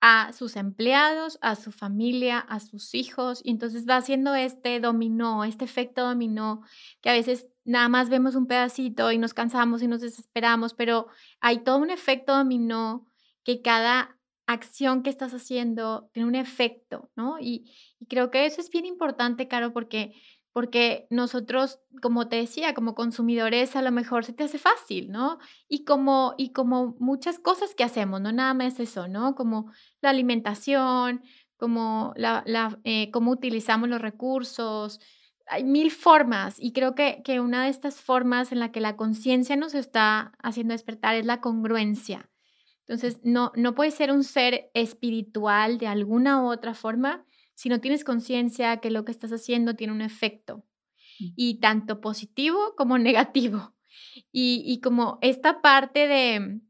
[0.00, 5.44] a sus empleados, a su familia, a sus hijos, y entonces va haciendo este dominó,
[5.44, 6.62] este efecto dominó,
[7.00, 11.08] que a veces nada más vemos un pedacito y nos cansamos y nos desesperamos, pero
[11.40, 13.06] hay todo un efecto dominó
[13.42, 17.38] que cada acción que estás haciendo tiene un efecto, ¿no?
[17.40, 20.14] Y, y creo que eso es bien importante, Caro, porque
[20.56, 25.36] porque nosotros, como te decía, como consumidores a lo mejor se te hace fácil, ¿no?
[25.68, 29.34] Y como, y como muchas cosas que hacemos, no nada más eso, ¿no?
[29.34, 31.22] Como la alimentación,
[31.58, 34.98] como la, la eh, utilizamos los recursos,
[35.46, 38.96] hay mil formas y creo que, que una de estas formas en la que la
[38.96, 42.30] conciencia nos está haciendo despertar es la congruencia.
[42.86, 47.26] Entonces, no, no puede ser un ser espiritual de alguna u otra forma
[47.56, 50.58] si no tienes conciencia que lo que estás haciendo tiene un efecto,
[51.18, 51.32] mm.
[51.34, 53.74] y tanto positivo como negativo.
[54.30, 56.60] Y, como esta parte de,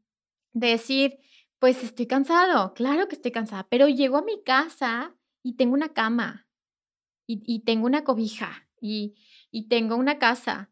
[0.53, 1.19] decir,
[1.59, 5.13] pues estoy cansado, claro que estoy cansada, pero llego a mi casa
[5.43, 6.47] y tengo una cama,
[7.27, 9.15] y, tengo una cobija, y,
[9.51, 10.71] y tengo una casa.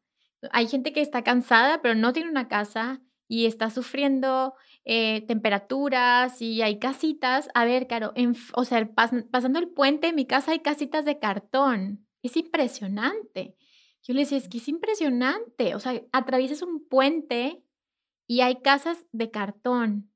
[0.52, 4.54] Hay gente que está cansada, pero no tiene una casa y está sufriendo
[4.86, 7.50] eh, temperaturas y hay casitas.
[7.56, 8.14] A ver, Caro,
[8.54, 12.08] o sea, pasando el puente, en mi casa hay casitas de cartón.
[12.22, 13.56] Es impresionante.
[14.04, 15.76] Yo le decía, es que es impresionante.
[15.76, 17.64] O sea, atraviesas un puente
[18.28, 20.12] y hay casas de cartón.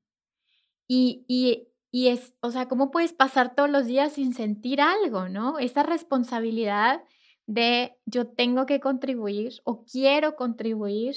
[0.86, 5.28] Y, y, y es, o sea, ¿cómo puedes pasar todos los días sin sentir algo,
[5.28, 5.58] no?
[5.58, 7.02] Esa responsabilidad
[7.46, 11.16] de yo tengo que contribuir o quiero contribuir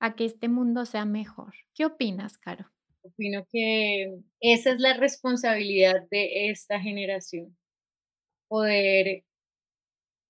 [0.00, 1.54] a que este mundo sea mejor.
[1.74, 2.73] ¿Qué opinas, Caro?
[3.06, 7.54] Opino que esa es la responsabilidad de esta generación,
[8.48, 9.24] poder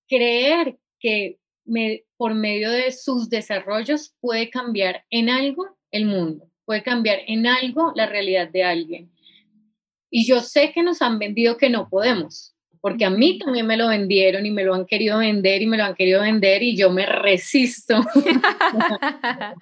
[0.09, 1.39] creer que
[2.17, 7.93] por medio de sus desarrollos puede cambiar en algo el mundo, puede cambiar en algo
[7.95, 9.09] la realidad de alguien.
[10.09, 13.77] Y yo sé que nos han vendido que no podemos, porque a mí también me
[13.77, 16.75] lo vendieron y me lo han querido vender y me lo han querido vender y
[16.75, 18.01] yo me resisto.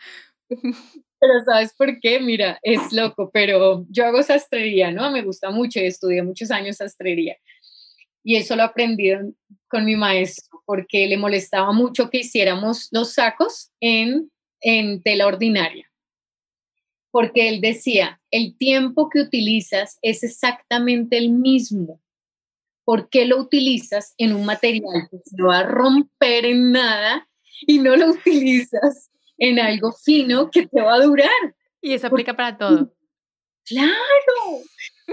[1.24, 2.20] Pero ¿sabes por qué?
[2.20, 5.10] Mira, es loco, pero yo hago sastrería, ¿no?
[5.10, 7.38] Me gusta mucho estudié muchos años sastrería.
[8.26, 9.12] Y eso lo aprendí
[9.70, 15.90] con mi maestro, porque le molestaba mucho que hiciéramos los sacos en, en tela ordinaria.
[17.10, 22.02] Porque él decía, el tiempo que utilizas es exactamente el mismo.
[22.84, 27.30] ¿Por qué lo utilizas en un material que se va a romper en nada
[27.66, 29.10] y no lo utilizas
[29.44, 31.56] en algo fino que te va a durar.
[31.82, 32.94] Y eso aplica para todo.
[33.66, 34.62] Claro,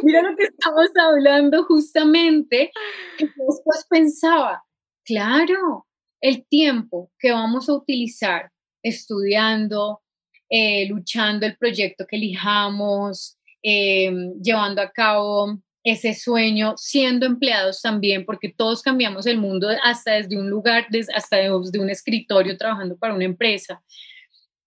[0.02, 2.70] mira lo que estamos hablando justamente.
[3.18, 4.62] Y después pensaba,
[5.04, 5.86] claro,
[6.20, 8.52] el tiempo que vamos a utilizar
[8.84, 10.00] estudiando,
[10.48, 18.24] eh, luchando el proyecto que elijamos, em, llevando a cabo ese sueño, siendo empleados también,
[18.24, 23.14] porque todos cambiamos el mundo hasta desde un lugar, hasta desde un escritorio trabajando para
[23.14, 23.82] una empresa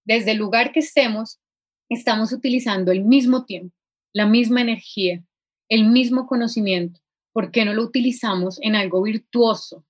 [0.05, 1.39] desde el lugar que estemos,
[1.89, 3.75] estamos utilizando el mismo tiempo,
[4.13, 5.23] la misma energía,
[5.69, 6.99] el mismo conocimiento.
[7.31, 9.85] ¿Por qué no lo utilizamos en algo virtuoso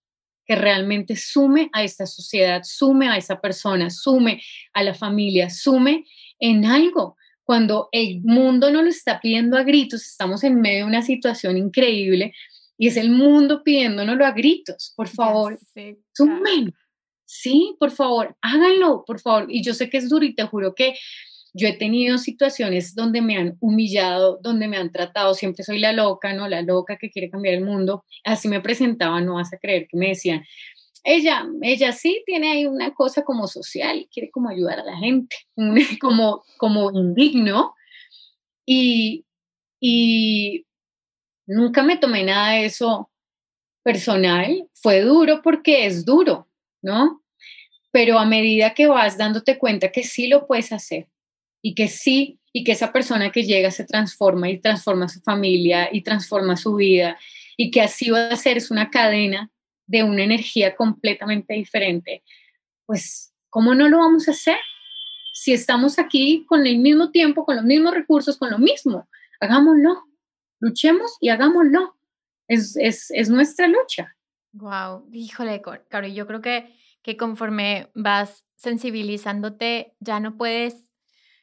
[0.46, 4.42] que realmente sume a esta sociedad, sume a esa persona, sume
[4.74, 6.06] a la familia, sume
[6.40, 7.18] en algo?
[7.44, 11.58] Cuando el mundo no lo está pidiendo a gritos, estamos en medio de una situación
[11.58, 12.34] increíble
[12.78, 14.94] y es el mundo pidiéndonoslo a gritos.
[14.96, 15.60] Por favor,
[16.14, 16.74] sumen.
[17.36, 19.48] Sí, por favor, háganlo, por favor.
[19.50, 20.94] Y yo sé que es duro y te juro que
[21.54, 25.94] yo he tenido situaciones donde me han humillado, donde me han tratado, siempre soy la
[25.94, 26.48] loca, ¿no?
[26.48, 28.06] La loca que quiere cambiar el mundo.
[28.24, 30.46] Así me presentaban, no vas a creer que me decían,
[31.04, 35.36] ella, ella sí tiene ahí una cosa como social, quiere como ayudar a la gente,
[36.02, 37.74] como, como indigno.
[38.64, 39.26] Y,
[39.82, 40.68] y
[41.48, 43.10] nunca me tomé nada de eso
[43.84, 44.70] personal.
[44.76, 46.48] Fue duro porque es duro,
[46.84, 47.23] ¿no?
[47.94, 51.08] Pero a medida que vas dándote cuenta que sí lo puedes hacer,
[51.66, 55.90] y que sí, y que esa persona que llega se transforma y transforma su familia
[55.92, 57.18] y transforma su vida
[57.56, 59.50] y que así va a ser, es una cadena
[59.88, 62.24] de una energía completamente diferente,
[62.86, 64.58] pues, ¿cómo no lo vamos a hacer?
[65.34, 69.08] Si estamos aquí con el mismo tiempo, con los mismos recursos, con lo mismo,
[69.40, 70.04] hagámoslo,
[70.60, 71.96] luchemos y hagámoslo.
[72.48, 74.16] Es, es, es nuestra lucha.
[74.52, 80.90] Wow, híjole, Caro, yo creo que, que conforme vas sensibilizándote, ya no puedes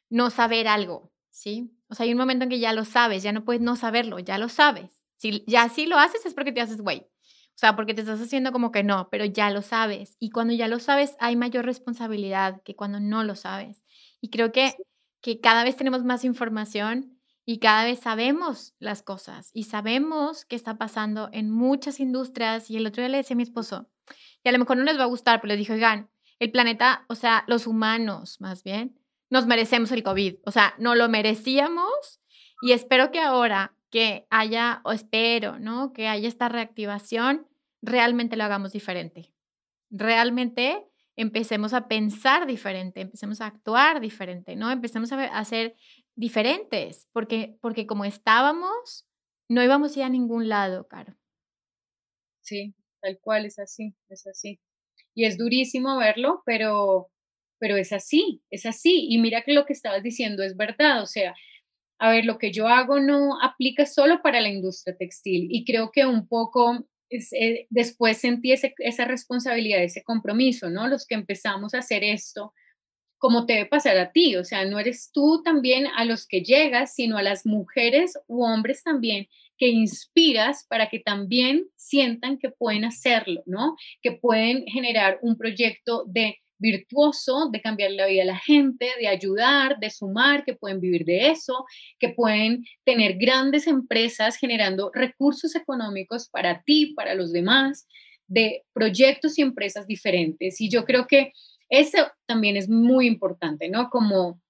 [0.08, 1.70] no saber algo, ¿sí?
[1.88, 4.18] O sea, hay un momento en que ya lo sabes, ya no puedes no saberlo,
[4.18, 5.02] ya lo sabes.
[5.16, 7.00] Si ya sí lo haces es porque te haces güey.
[7.00, 10.16] O sea, porque te estás haciendo como que no, pero ya lo sabes.
[10.18, 13.82] Y cuando ya lo sabes, hay mayor responsabilidad que cuando no lo sabes.
[14.22, 14.76] Y creo que,
[15.20, 20.56] que cada vez tenemos más información y cada vez sabemos las cosas y sabemos qué
[20.56, 22.70] está pasando en muchas industrias.
[22.70, 23.90] Y el otro día le decía a mi esposo,
[24.42, 27.04] y a lo mejor no les va a gustar, pero le dije, oigan, el planeta,
[27.08, 28.98] o sea, los humanos más bien,
[29.30, 30.36] nos merecemos el COVID.
[30.44, 32.20] O sea, no lo merecíamos
[32.62, 35.92] y espero que ahora que haya, o espero, ¿no?
[35.92, 37.46] Que haya esta reactivación,
[37.82, 39.32] realmente lo hagamos diferente.
[39.90, 40.84] Realmente
[41.16, 44.70] empecemos a pensar diferente, empecemos a actuar diferente, ¿no?
[44.70, 45.74] Empecemos a, ser
[46.14, 49.06] diferentes, porque, porque como estábamos,
[49.48, 51.16] no íbamos a ir a ningún lado, Caro.
[52.42, 54.61] Sí, tal cual, es así, es así.
[55.14, 57.11] Y es durísimo verlo, pero
[57.61, 59.07] pero es así, es así.
[59.11, 61.34] Y mira que lo que estabas diciendo es verdad, o sea,
[62.01, 65.90] a ver, lo que yo hago no aplica solo para la industria textil y creo
[65.92, 70.88] que un poco eh, después sentí esa responsabilidad, ese compromiso, ¿no?
[70.88, 72.55] Los que empezamos a hacer esto,
[73.18, 76.42] como te debe pasar a ti, o sea, no eres tú también a los que
[76.42, 79.28] llegas, sino a las mujeres u hombres también
[79.61, 83.76] que inspiras para que también sientan que pueden hacerlo, ¿no?
[84.00, 89.06] Que pueden generar un proyecto de virtuoso de cambiar la vida a la gente, de
[89.06, 91.66] ayudar, de sumar, que pueden vivir de eso,
[91.98, 97.86] que pueden tener grandes empresas generando recursos económicos para ti, para los demás,
[98.28, 100.61] de proyectos y empresas diferentes.
[100.61, 101.32] Y yo creo que
[101.68, 103.90] eso también es muy importante, ¿no?
[103.90, 104.40] Como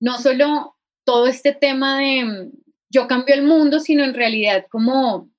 [0.00, 2.50] no solo todo este tema de
[2.90, 5.30] yo cambio el mundo, sino en realidad como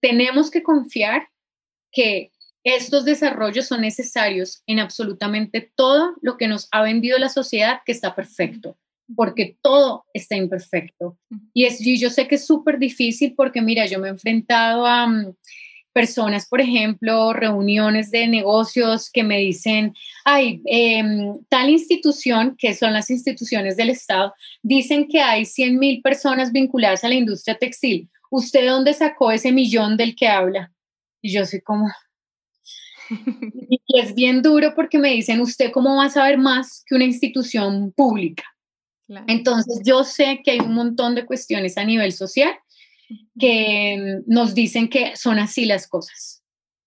[0.00, 1.28] tenemos que confiar
[1.92, 2.32] que
[2.64, 7.92] estos desarrollos son necesarios en absolutamente todo lo que nos ha vendido la sociedad que
[7.92, 8.76] está perfecto,
[9.16, 11.18] porque todo está imperfecto.
[11.54, 15.06] Y, es, yo sé que es súper difícil porque, mira, yo me he enfrentado a
[15.06, 15.34] mm,
[15.92, 22.92] personas, por ejemplo, reuniones de negocios que me dicen, ay, em, tal institución, que son
[22.92, 24.32] las instituciones del Estado,
[24.62, 28.08] dicen que hay 100 mil personas vinculadas a la industria textil.
[28.30, 30.72] ¿Usted dónde sacó ese millón del que habla?
[31.22, 31.88] Y yo soy como,
[33.70, 37.04] y es bien duro porque me dicen, ¿usted cómo va a saber más que una
[37.04, 38.44] institución pública?
[39.26, 42.50] Entonces yo sé que hay un montón de cuestiones a nivel social
[43.38, 46.42] que nos dicen que son así las cosas.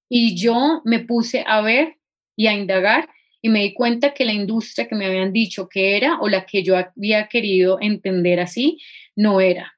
[0.09, 1.97] Y yo me puse a ver
[2.36, 3.09] y a indagar
[3.41, 6.45] y me di cuenta que la industria que me habían dicho que era o la
[6.45, 8.80] que yo había querido entender así,
[9.15, 9.74] no era.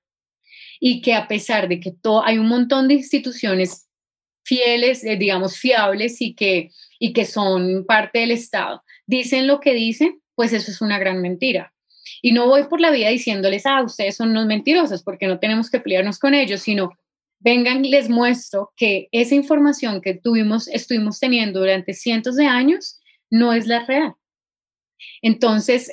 [0.80, 3.88] Y que a pesar de que todo, hay un montón de instituciones
[4.44, 9.74] fieles, eh, digamos, fiables y que, y que son parte del Estado, dicen lo que
[9.74, 11.74] dicen, pues eso es una gran mentira.
[12.26, 15.70] Y no voy por la vida diciéndoles, ah, ustedes son unos mentirosos, porque no tenemos
[15.70, 16.98] que pelearnos con ellos, sino
[17.40, 23.52] vengan les muestro que esa información que tuvimos, estuvimos teniendo durante cientos de años no
[23.52, 24.14] es la real.
[25.22, 25.92] Entonces,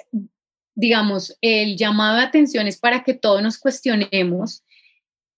[0.77, 4.63] digamos, el llamado de atención es para que todos nos cuestionemos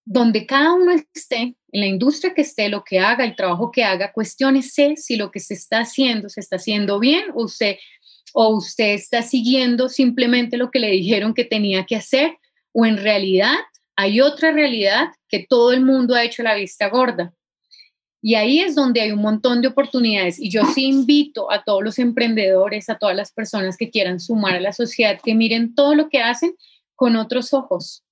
[0.05, 3.82] donde cada uno esté, en la industria que esté, lo que haga, el trabajo que
[3.82, 7.76] haga, cuestionese si lo que se está haciendo se está haciendo bien o usted
[8.35, 12.39] o usted está siguiendo simplemente lo que le dijeron que tenía que hacer,
[12.72, 13.55] o en realidad
[13.97, 17.35] hay otra realidad que todo el mundo ha hecho la vista gorda.
[18.24, 20.39] Y ahí es donde hay un montón de oportunidades.
[20.39, 24.55] Y yo sí invito a todos los emprendedores, a todas las personas que quieran sumar
[24.55, 26.55] a la sociedad, que miren todo lo que hacen
[26.95, 28.05] con otros ojos,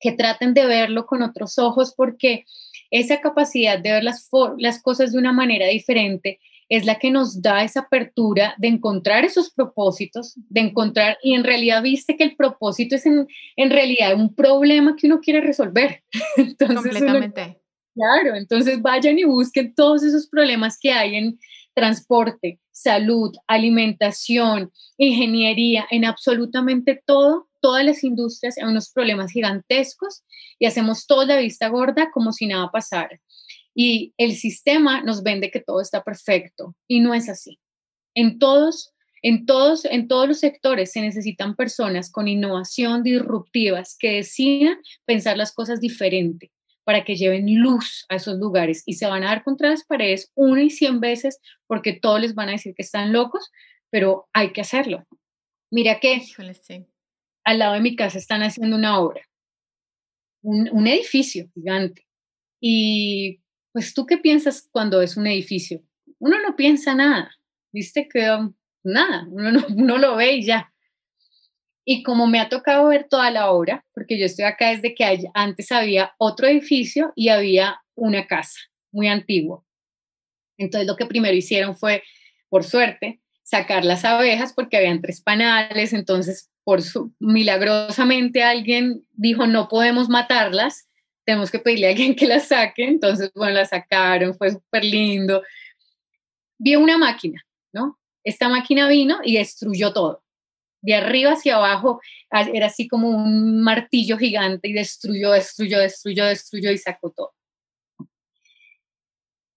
[0.00, 2.46] que traten de verlo con otros ojos, porque
[2.90, 6.40] esa capacidad de ver las, las cosas de una manera diferente
[6.72, 11.44] es la que nos da esa apertura de encontrar esos propósitos, de encontrar, y en
[11.44, 13.26] realidad viste que el propósito es en,
[13.70, 16.02] realidad un problema que uno quiere resolver.
[16.38, 17.60] Entonces, Completamente.
[17.94, 21.38] claro, entonces vayan y busquen todos esos problemas que hay en
[21.74, 30.22] transporte, salud, alimentación, ingeniería, en absolutamente todo, todas las industrias hay unos problemas gigantescos
[30.58, 33.20] y hacemos toda la vista gorda como si nada pasara.
[33.74, 37.58] Y el sistema nos vende que todo está perfecto y no es así.
[38.14, 38.92] En todos,
[39.22, 45.36] en todos, en todos los sectores se necesitan personas con innovación disruptivas que decidan pensar
[45.36, 46.50] las cosas diferente
[46.84, 50.30] para que lleven luz a esos lugares y se van a dar contra las paredes
[50.34, 53.50] una y cien veces porque todos les van a decir que están locos,
[53.90, 55.06] pero hay que hacerlo.
[55.70, 56.22] Mira que
[57.44, 59.22] al lado de mi casa están haciendo una obra,
[60.42, 62.06] un, un edificio gigante.
[62.60, 63.41] Y
[63.72, 65.82] pues tú qué piensas cuando es un edificio?
[66.18, 67.30] Uno no piensa nada,
[67.72, 68.54] viste que um,
[68.84, 70.72] nada, uno no, lo ve y ya.
[71.84, 75.18] Y como me ha tocado ver toda la obra, porque yo estoy acá desde que
[75.34, 78.58] antes había otro edificio y había una casa
[78.92, 79.64] muy antigua.
[80.58, 82.04] Entonces lo que primero hicieron fue,
[82.48, 86.80] por suerte, sacar las abejas porque habían tres panales, entonces por
[87.18, 90.88] milagrosamente alguien dijo no podemos matarlas
[91.24, 95.42] tenemos que pedirle a alguien que la saque, entonces, bueno, la sacaron, fue súper lindo.
[96.58, 97.40] Vi una máquina,
[97.72, 97.98] ¿no?
[98.24, 100.22] Esta máquina vino y destruyó todo.
[100.80, 102.00] De arriba hacia abajo
[102.30, 107.32] era así como un martillo gigante y destruyó, destruyó, destruyó, destruyó y sacó todo.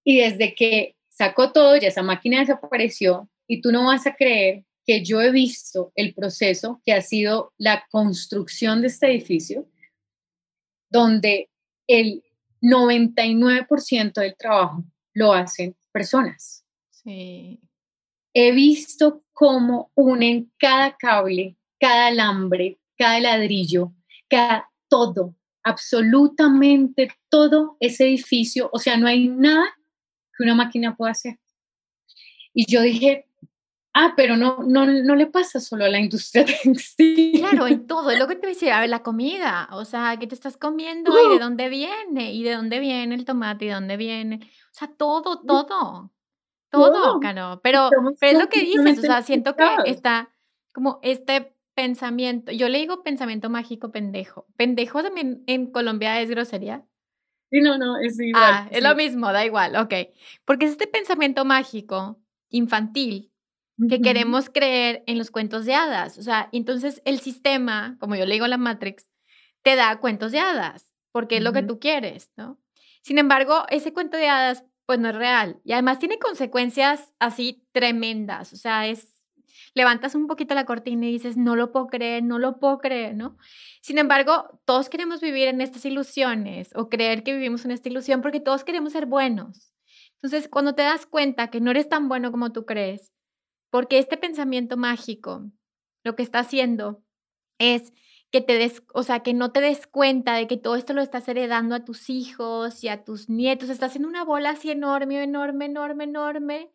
[0.04, 4.64] Y desde que sacó todo, ya esa máquina desapareció y tú no vas a creer
[4.86, 9.68] que yo he visto el proceso que ha sido la construcción de este edificio,
[10.92, 11.50] donde
[11.88, 12.24] el
[12.62, 14.84] 99% del trabajo
[15.14, 16.66] lo hacen personas.
[16.90, 17.60] Sí.
[18.34, 23.94] He visto cómo unen cada cable, cada alambre, cada ladrillo,
[24.28, 28.70] cada todo, absolutamente todo ese edificio.
[28.74, 29.66] O sea, no hay nada
[30.36, 31.40] que una máquina pueda hacer.
[32.54, 33.28] Y yo dije,
[33.98, 37.40] Ah, pero no, no, no le pasa solo a la industria textil.
[37.40, 40.28] Claro, en todo, es lo que te decía, a ver, la comida, o sea, ¿qué
[40.28, 42.34] te estás comiendo y de dónde viene?
[42.34, 43.64] ¿Y de dónde viene el tomate?
[43.64, 44.42] ¿Y de dónde viene?
[44.44, 46.12] O sea, todo, todo,
[46.70, 47.62] todo, Caro.
[47.64, 47.90] Pero,
[48.20, 50.30] pero es lo que dices, o sea, siento que está
[50.74, 54.46] como este pensamiento, yo le digo pensamiento mágico pendejo.
[54.58, 56.86] Pendejo también en Colombia es grosería.
[57.50, 58.44] Sí, no, no, es igual.
[58.46, 59.94] Ah, es lo mismo, da igual, ok.
[60.44, 62.20] Porque es este pensamiento mágico
[62.50, 63.32] infantil
[63.90, 66.18] que queremos creer en los cuentos de hadas.
[66.18, 69.10] O sea, entonces el sistema, como yo le digo a la Matrix,
[69.64, 72.60] te da cuentos de hadas, porque es lo que tú quieres, ¿no?
[73.02, 75.60] Sin embargo, ese cuento de hadas, pues no es real.
[75.64, 78.54] Y además tiene consecuencias así tremendas.
[78.54, 79.22] O sea, es,
[79.74, 83.16] levantas un poquito la cortina y dices, no lo puedo creer, no lo puedo creer,
[83.16, 83.38] ¿no?
[83.82, 88.22] Sin embargo, todos queremos vivir en estas ilusiones o creer que vivimos en esta ilusión
[88.22, 89.74] porque todos queremos ser buenos.
[90.16, 93.15] Entonces, cuando te das cuenta que no eres tan bueno como tú crees,
[93.76, 95.52] porque este pensamiento mágico
[96.06, 97.04] lo que está haciendo
[97.60, 97.92] es
[98.32, 101.02] que te des, o sea, que no te des cuenta de que todo esto lo
[101.02, 105.22] estás heredando a tus hijos y a tus nietos, estás haciendo una bola así enorme,
[105.22, 106.72] enorme, enorme, enorme.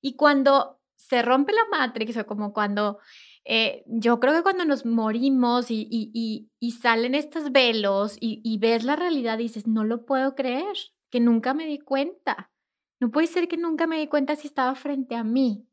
[0.00, 3.00] Y cuando se rompe la matrix, o como cuando,
[3.44, 8.94] eh, yo creo que cuando nos morimos y, y, salen estos velos y ves la
[8.94, 10.76] realidad, dices, no lo puedo creer,
[11.10, 12.52] que nunca me di cuenta.
[13.00, 15.66] No puede ser que nunca me di cuenta si estaba frente a mí.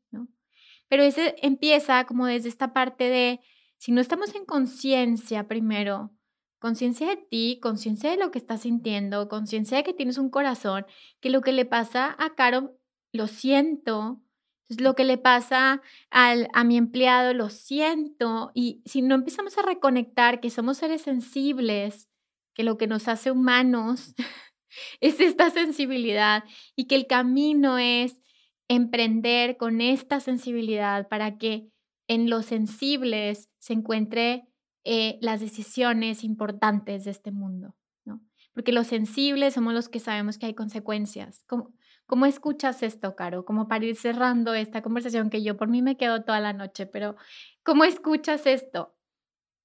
[0.88, 3.40] Pero ese empieza como desde esta parte de,
[3.78, 6.10] si no estamos en conciencia primero,
[6.58, 10.86] conciencia de ti, conciencia de lo que estás sintiendo, conciencia de que tienes un corazón,
[11.20, 12.78] que lo que le pasa a Caro,
[13.12, 14.22] lo siento,
[14.68, 19.62] lo que le pasa al, a mi empleado, lo siento, y si no empezamos a
[19.62, 22.08] reconectar que somos seres sensibles,
[22.54, 24.14] que lo que nos hace humanos
[25.00, 26.44] es esta sensibilidad
[26.76, 28.22] y que el camino es
[28.68, 31.68] emprender con esta sensibilidad para que
[32.08, 34.46] en los sensibles se encuentre
[34.84, 38.20] eh, las decisiones importantes de este mundo, ¿no?
[38.52, 41.44] Porque los sensibles somos los que sabemos que hay consecuencias.
[41.46, 41.72] Como,
[42.06, 43.44] ¿Cómo escuchas esto, Caro?
[43.46, 46.86] Como para ir cerrando esta conversación que yo por mí me quedo toda la noche,
[46.86, 47.16] pero
[47.62, 48.94] ¿cómo escuchas esto?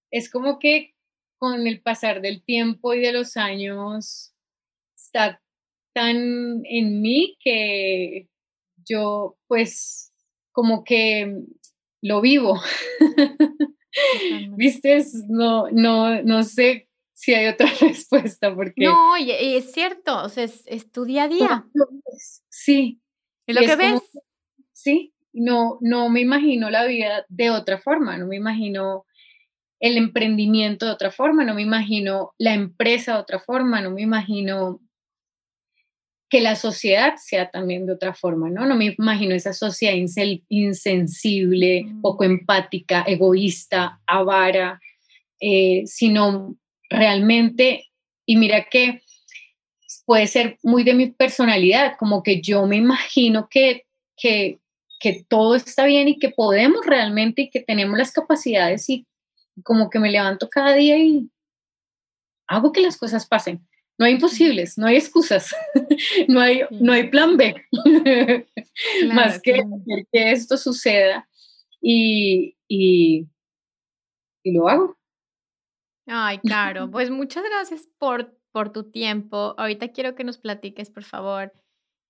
[0.10, 0.96] Es como que
[1.38, 4.34] con el pasar del tiempo y de los años
[4.96, 5.42] está
[5.94, 6.18] tan
[6.66, 8.30] en mí que
[8.90, 10.12] yo pues
[10.52, 11.34] como que
[12.02, 12.60] lo vivo.
[14.56, 15.04] ¿Viste?
[15.28, 18.86] No, no, no sé si hay otra respuesta porque...
[18.86, 21.66] No, y, es cierto, o sea, es, tu día a día.
[22.50, 23.02] Sí.
[23.46, 24.02] ¿Es lo que ves?
[24.72, 29.06] sí, no, no me imagino la vida de otra forma, no me imagino
[29.80, 34.02] el emprendimiento de otra forma, no me imagino la empresa de otra forma, no me
[34.02, 34.82] imagino
[36.30, 38.66] que la sociedad sea también de otra forma, ¿no?
[38.66, 39.96] No me imagino esa sociedad
[40.48, 42.02] insensible, mm.
[42.02, 44.80] poco empática, egoísta, avara,
[45.40, 46.56] eh, sino
[46.90, 47.88] realmente,
[48.26, 49.02] y mira que
[50.06, 54.60] puede ser muy de mi personalidad, como que yo me imagino que, que,
[55.00, 59.08] que todo está bien y que podemos realmente y que tenemos las capacidades y
[59.64, 61.30] como que me levanto cada día y
[62.48, 63.68] hago que las cosas pasen.
[64.00, 65.54] No hay imposibles, no hay excusas,
[66.30, 67.54] no hay, no hay plan B,
[69.14, 69.62] más que
[70.10, 71.28] que esto suceda
[71.82, 73.28] y, y,
[74.42, 74.98] y, lo hago.
[76.08, 79.54] Ay, Caro, pues muchas gracias por, por tu tiempo.
[79.58, 81.52] Ahorita quiero que nos platiques, por favor,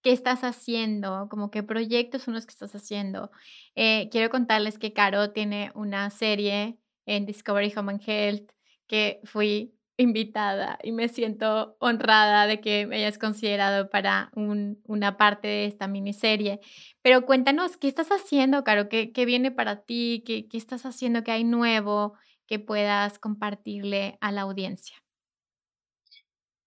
[0.03, 3.31] qué estás haciendo, como qué proyectos son los que estás haciendo.
[3.73, 6.77] Eh, quiero contarles que Caro tiene una serie
[7.07, 8.51] en Discovery Home and Health
[8.85, 15.47] que fui invitada y me siento honrada de que me hayas considerado para una parte
[15.49, 16.61] de esta miniserie.
[17.01, 18.87] Pero cuéntanos, ¿qué estás haciendo, Caro?
[18.87, 20.23] ¿Qué, qué viene para ti?
[20.25, 21.23] ¿Qué, ¿Qué, estás haciendo?
[21.25, 22.13] ¿Qué hay nuevo
[22.47, 24.95] que puedas compartirle a la audiencia?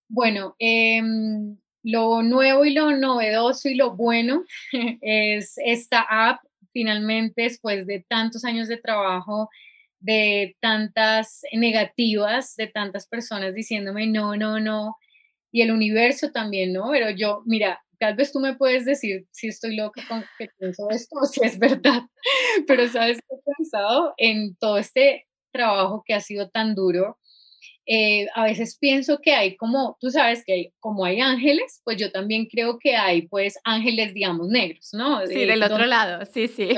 [0.08, 4.44] Bueno, em, lo nuevo y lo novedoso y lo bueno
[5.00, 9.48] es esta app, finalmente, después de tantos años de trabajo,
[10.02, 14.96] de tantas negativas, de tantas personas diciéndome no, no, no,
[15.52, 16.90] y el universo también, ¿no?
[16.90, 20.90] Pero yo, mira, tal vez tú me puedes decir si estoy loca con que pienso
[20.90, 22.02] esto o si es verdad,
[22.66, 27.18] pero sabes que he pensado en todo este trabajo que ha sido tan duro.
[27.86, 31.96] Eh, a veces pienso que hay como, tú sabes que hay, como hay ángeles, pues
[31.96, 35.26] yo también creo que hay pues ángeles, digamos, negros, ¿no?
[35.26, 36.68] Sí, del otro lado, sí, sí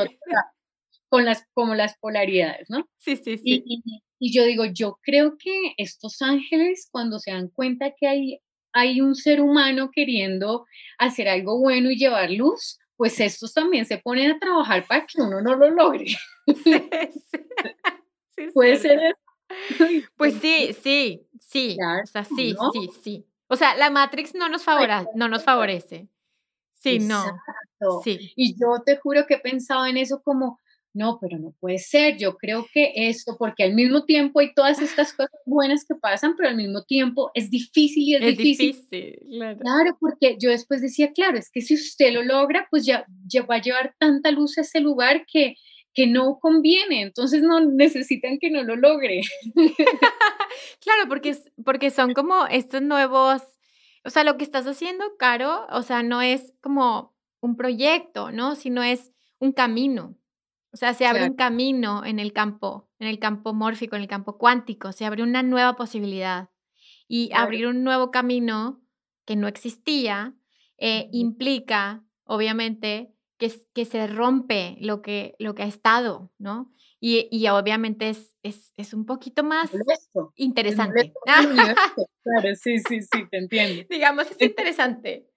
[1.15, 2.89] con las, como las polaridades, ¿no?
[2.99, 3.62] Sí, sí, sí.
[3.65, 8.41] Y, y, yo digo, yo creo que estos ángeles, cuando se dan cuenta que hay,
[8.73, 10.67] hay un ser humano queriendo
[10.99, 15.23] hacer algo bueno y llevar luz, pues estos también se ponen a trabajar para que
[15.23, 16.17] uno no lo logre.
[16.65, 16.83] Sí,
[18.53, 20.09] Puede ser eso.
[20.17, 21.77] Pues sí, sí, sí.
[22.03, 23.27] o sea, sí, sí, sí.
[23.47, 26.09] O sea, la Matrix no nos, favorece, no nos favorece.
[26.73, 27.37] Sí, Exacto.
[27.81, 28.01] no.
[28.03, 28.33] Sí.
[28.35, 30.59] Y yo te juro que he pensado en eso como,
[30.95, 34.80] no, pero no puede ser, yo creo que esto, porque al mismo tiempo hay todas
[34.80, 39.18] estas cosas buenas que pasan, pero al mismo tiempo es difícil y es, difícil.
[39.61, 39.97] claro.
[39.99, 43.57] porque yo después decía, claro, es que si usted lo logra, pues ya, ya va
[43.57, 45.57] a llevar tanta luz a ese lugar que,
[45.92, 49.22] que no conviene, entonces no necesitan que no lo logre.
[50.80, 53.42] claro, porque, porque son como estos nuevos,
[54.05, 58.55] o sea, lo que estás haciendo, Caro, o sea, no es como un proyecto, ¿no?
[58.55, 60.16] Sino es un camino.
[60.75, 64.09] O sea, se abre un camino en el campo, en el campo mórfico, en el
[64.09, 66.51] campo cuántico, se abre una nueva posibilidad.
[67.07, 68.83] Y abrir un nuevo camino
[69.25, 70.35] que no existía
[70.77, 76.72] eh, implica, obviamente, que, que, se rompe lo que, lo que ha estado, ¿no?
[76.99, 79.70] Y, y obviamente es, es, es, un poquito más
[80.35, 81.12] interesante.
[81.25, 83.85] claro, sí, sí, sí, te entiendo.
[83.91, 85.31] digamos, es interesante.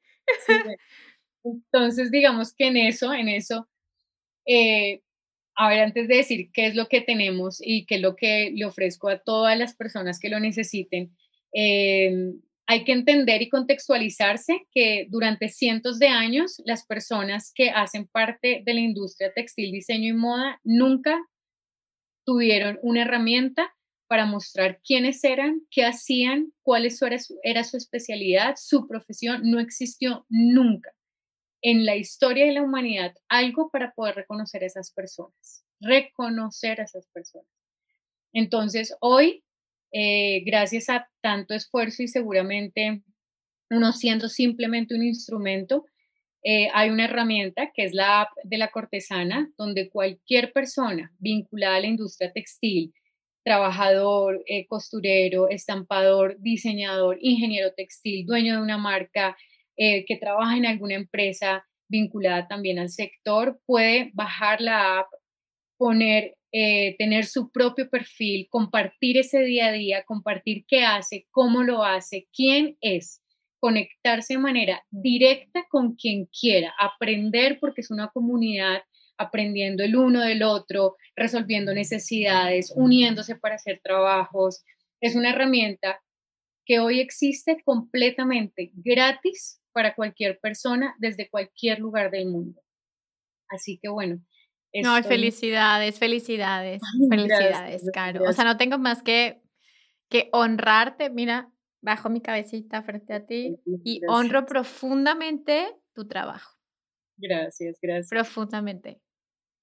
[1.44, 3.70] Entonces, digamos que en eso, en eso,
[4.48, 5.04] eh,
[5.58, 8.52] a ver, antes de decir qué es lo que tenemos y qué es lo que
[8.54, 11.18] le ofrezco a todas las personas que lo necesiten,
[11.52, 18.08] em, hay que entender y contextualizarse que durante cientos de años las personas que hacen
[18.08, 21.18] parte de la industria textil, diseño y moda nunca
[22.24, 23.74] tuvieron una herramienta
[24.08, 27.08] para mostrar quiénes eran, qué hacían, cuál su,
[27.44, 30.97] era su especialidad, su profesión, no existió nunca
[31.62, 36.84] en la historia de la humanidad algo para poder reconocer a esas personas, reconocer a
[36.84, 37.52] esas personas.
[38.34, 39.44] Entonces, hoy,
[39.92, 43.04] eh, gracias a tanto esfuerzo y seguramente
[43.70, 45.86] uno siendo simplemente un instrumento,
[46.44, 51.78] eh, hay una herramienta que es la app de la cortesana, donde cualquier persona vinculada
[51.78, 52.94] a la industria textil,
[53.44, 59.36] trabajador, eh, costurero, estampador, diseñador, ingeniero textil, dueño de una marca,
[59.78, 65.08] eh, que trabaja en alguna empresa vinculada también al sector, puede bajar la app,
[65.78, 71.64] poner, eh, tener su propio perfil, compartir ese día a día, compartir qué hace, cómo
[71.64, 73.22] lo hace, quién es,
[73.60, 78.82] conectarse de manera directa con quien quiera, aprender porque es una comunidad
[79.18, 84.64] aprendiendo el uno del otro, resolviendo necesidades, uniéndose para hacer trabajos.
[85.02, 86.02] Es una herramienta
[86.66, 92.60] que hoy existe completamente gratis para cualquier persona desde cualquier lugar del mundo.
[93.48, 94.20] Así que bueno.
[94.74, 98.24] No, felicidades, felicidades, felicidades, Caro.
[98.28, 99.40] O sea, no tengo más que,
[100.10, 106.58] que honrarte, mira, bajo mi cabecita frente a ti y honro profundamente tu trabajo.
[107.16, 108.10] Gracias, gracias.
[108.10, 109.00] Profundamente.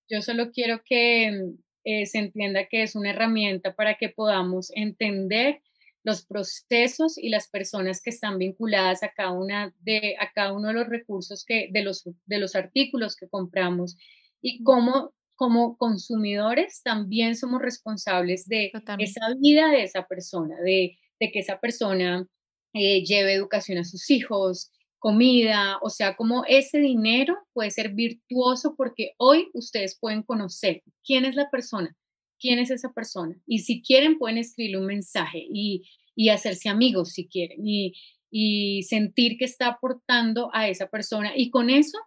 [0.08, 5.60] Yo solo quiero que eh, se entienda que es una herramienta para que podamos entender
[6.04, 10.68] los procesos y las personas que están vinculadas a cada, una de, a cada uno
[10.68, 13.96] de los recursos que, de, los, de los artículos que compramos
[14.40, 21.32] y cómo como consumidores también somos responsables de esa vida de esa persona, de, de
[21.32, 22.24] que esa persona
[22.72, 28.74] eh, lleve educación a sus hijos, comida, o sea, como ese dinero puede ser virtuoso
[28.76, 31.96] porque hoy ustedes pueden conocer quién es la persona,
[32.38, 33.36] quién es esa persona.
[33.46, 35.84] Y si quieren, pueden escribirle un mensaje y,
[36.30, 37.94] hacerse amigos si quieren y,
[38.30, 41.32] y sentir que está aportando a esa persona.
[41.36, 41.98] Y con eso,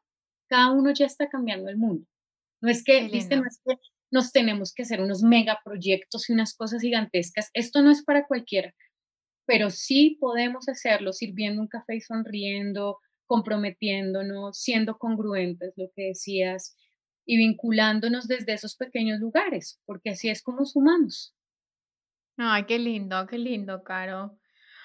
[0.48, 2.06] cada uno ya está cambiando el mundo.
[2.62, 3.36] No es que, ¿viste?
[3.36, 3.76] No es que
[4.10, 7.50] nos tenemos que hacer unos megaproyectos y unas cosas gigantescas.
[7.54, 8.74] Esto no es para cualquiera
[9.48, 16.76] pero sí podemos hacerlo sirviendo un café y sonriendo, comprometiéndonos, siendo congruentes, lo que decías,
[17.28, 21.36] y vinculándonos desde esos pequeños lugares, porque así es como sumamos.
[22.38, 24.40] Ay, qué lindo, qué lindo, Caro.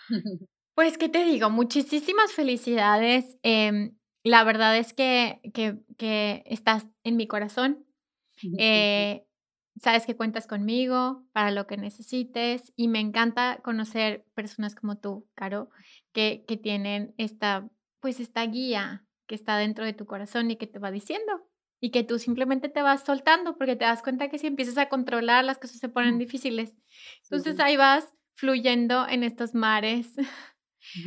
[0.74, 1.50] Pues, ¿qué te digo?
[1.50, 3.36] Muchísimas felicidades.
[3.42, 7.84] Em, la verdad es que, que, que, estás en mi corazón.
[8.58, 9.26] Eh,
[9.80, 15.28] Sabes que cuentas conmigo para lo que necesites y me encanta conocer personas como tú,
[15.34, 15.70] Caro,
[16.12, 17.68] que, que tienen esta,
[18.00, 21.32] pues esta guía que está dentro de tu corazón y que te va diciendo
[21.82, 24.88] y que tú simplemente te vas soltando porque te das cuenta que si empiezas a
[24.88, 26.76] controlar las cosas se ponen difíciles.
[27.24, 30.14] Entonces ahí vas fluyendo en estos mares.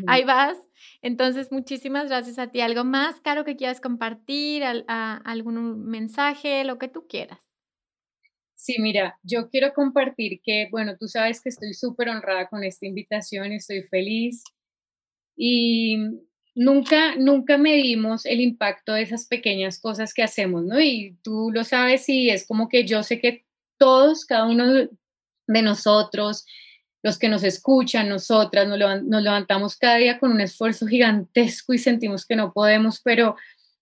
[0.08, 0.58] Ahí vas.
[1.02, 2.62] Entonces, muchísimas gracias a ti.
[2.62, 4.64] ¿Algo más, Caro, que quieras compartir?
[4.88, 6.64] ¿Algún mensaje?
[6.64, 7.40] Lo que tú quieras.
[8.54, 12.86] Sí, mira, yo quiero compartir que, bueno, tú sabes que estoy súper honrada con esta
[12.86, 14.46] invitación, estoy feliz
[15.36, 15.98] y
[16.56, 20.80] nunca, nunca medimos el impacto de esas pequeñas cosas que hacemos, ¿no?
[20.80, 23.46] Y tú lo sabes y es como que yo sé que
[23.78, 24.66] todos, cada uno
[25.48, 26.46] de nosotros,
[27.04, 28.80] los que nos escuchan, nosotras, nos,
[29.22, 33.36] levantamos cada día con un esfuerzo gigantesco y sentimos que no podemos, pero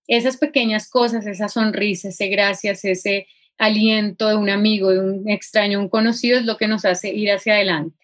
[0.07, 5.79] esas pequeñas cosas, esa sonrisa, ese gracias, ese aliento de un amigo, de un extraño,
[5.79, 7.95] un conocido, es lo que nos hace ir hacia adelante.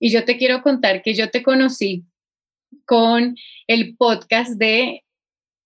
[0.00, 2.04] Y yo te quiero contar que yo te conocí
[2.88, 3.36] con
[3.66, 5.04] el podcast de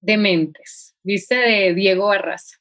[0.01, 1.37] Dementes, ¿viste?
[1.37, 2.57] De Diego Barraza.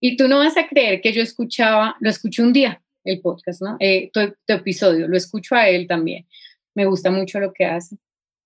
[0.00, 3.62] Y tú no vas a creer que yo escuchaba, lo escuché un día, el podcast,
[3.62, 3.76] ¿no?
[3.78, 6.26] Eh, tu, episodio, lo escucho a él también.
[6.74, 7.96] Me gusta mucho lo que hace.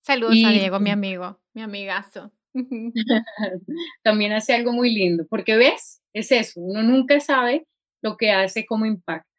[0.02, 2.30] Saludos a Diego, mi amigo, mi amigazo.
[4.02, 7.66] también hace algo muy lindo, porque ves, es eso, uno nunca sabe
[8.02, 9.35] lo que hace, cómo impacta.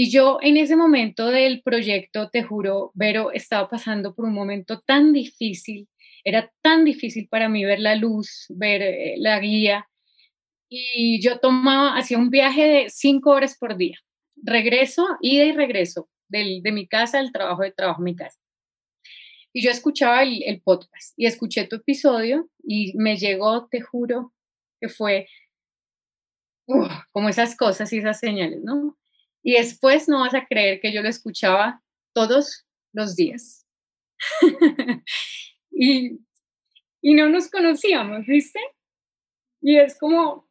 [0.00, 4.80] Y yo en ese momento del proyecto, te juro, Vero, estaba pasando por un momento
[4.86, 5.88] tan difícil,
[6.22, 9.88] era tan difícil para mí ver la luz, ver eh, la guía.
[10.68, 13.98] Y yo tomaba, hacía un viaje de cinco horas por día,
[14.36, 18.38] regreso, ida y regreso, del, de mi casa al trabajo, de trabajo a mi casa.
[19.52, 24.32] Y yo escuchaba el, el podcast y escuché tu episodio y me llegó, te juro,
[24.80, 25.26] que fue
[27.10, 28.96] como esas cosas y esas señales, ¿no?
[29.42, 31.82] Y después no vas a creer que yo lo escuchaba
[32.12, 33.66] todos los días.
[35.70, 36.18] y,
[37.00, 38.60] y no nos conocíamos, ¿viste?
[39.60, 40.48] Y es como,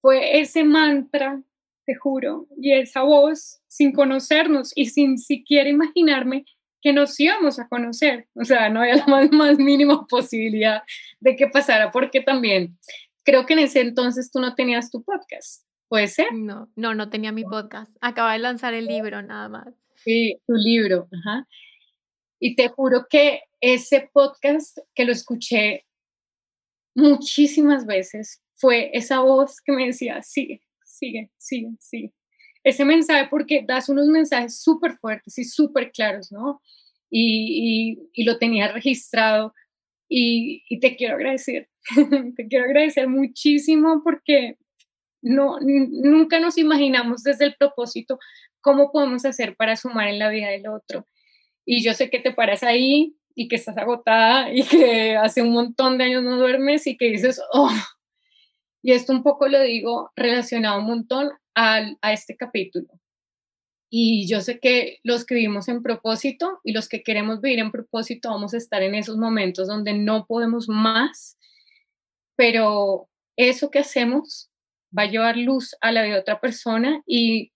[0.00, 1.42] fue ese mantra,
[1.86, 6.44] te juro, y esa voz sin conocernos y sin siquiera imaginarme
[6.80, 8.28] que nos íbamos a conocer.
[8.34, 10.82] O sea, no había la más, más mínima posibilidad
[11.20, 12.78] de que pasara, porque también
[13.24, 15.67] creo que en ese entonces tú no tenías tu podcast.
[15.88, 16.32] ¿Puede ser?
[16.34, 17.96] No, no, no tenía mi podcast.
[18.00, 19.68] Acaba de lanzar el libro nada más.
[19.96, 21.08] Sí, tu libro.
[21.12, 21.48] Ajá.
[22.38, 25.86] Y te juro que ese podcast que lo escuché
[26.94, 32.12] muchísimas veces fue esa voz que me decía, sigue, sigue, sigue, sigue.
[32.62, 36.60] Ese mensaje, porque das unos mensajes súper fuertes y súper claros, ¿no?
[37.08, 39.54] Y, y, y, lo tenía registrado
[40.08, 41.70] y, y te quiero agradecer,
[42.36, 44.58] te quiero agradecer muchísimo porque
[45.28, 48.18] no, nunca nos imaginamos desde el propósito
[48.60, 51.06] cómo podemos hacer para sumar en la vida del otro.
[51.64, 55.52] Y yo sé que te paras ahí y que estás agotada y que hace un
[55.52, 57.70] montón de años no duermes y que dices, oh,
[58.82, 62.88] y esto un poco lo digo relacionado un montón al, a este capítulo.
[63.90, 67.70] Y yo sé que los que vivimos en propósito y los que queremos vivir en
[67.70, 71.38] propósito vamos a estar en esos momentos donde no podemos más,
[72.36, 74.50] pero eso que hacemos
[74.96, 77.52] va a llevar luz a la vida de otra persona y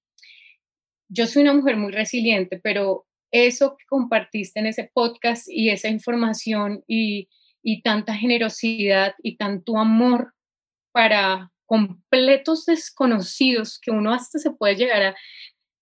[1.08, 5.88] yo soy una mujer muy resiliente, pero eso que compartiste en ese podcast y esa
[5.88, 7.28] información y,
[7.62, 10.34] y tanta generosidad y tanto amor
[10.92, 15.16] para completos desconocidos que uno hasta se puede llegar a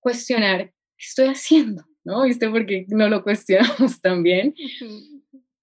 [0.00, 1.84] cuestionar, ¿qué estoy haciendo?
[2.04, 2.22] ¿No?
[2.22, 2.48] ¿Viste?
[2.48, 4.54] Porque no lo cuestionamos también.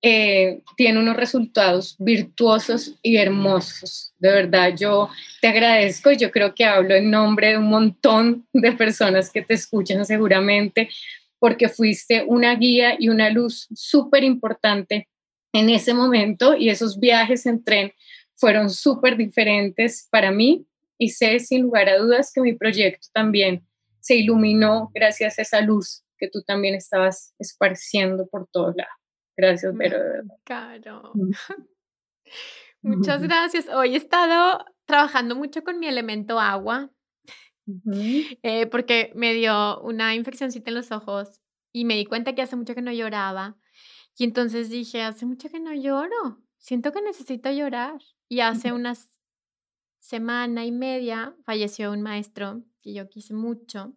[0.02, 4.14] Eh, tiene unos resultados virtuosos y hermosos.
[4.20, 5.10] De verdad, yo
[5.42, 9.42] te agradezco y yo creo que hablo en nombre de un montón de personas que
[9.42, 10.90] te escuchan seguramente,
[11.40, 15.08] porque fuiste una guía y una luz súper importante
[15.54, 17.94] en ese momento y esos viajes en tren
[18.36, 20.68] fueron súper diferentes para mí
[20.98, 23.66] y sé sin lugar a dudas que mi proyecto también
[24.00, 29.07] se iluminó gracias a esa luz que tú también estabas esparciendo por todos lados.
[29.38, 29.98] Gracias, Vero.
[30.44, 31.14] Claro.
[32.82, 33.68] Muchas gracias.
[33.70, 36.90] Hoy he estado trabajando mucho con mi elemento agua,
[38.44, 42.56] eh, porque me dio una infeccióncita en los ojos y me di cuenta que hace
[42.56, 43.58] mucho que no lloraba.
[44.18, 48.00] Y entonces dije, hace mucho que no lloro, siento que necesito llorar.
[48.30, 48.94] Y hace una
[50.00, 53.94] semana y media falleció un maestro que yo quise mucho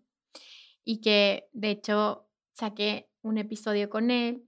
[0.84, 4.44] y que de hecho saqué un episodio con él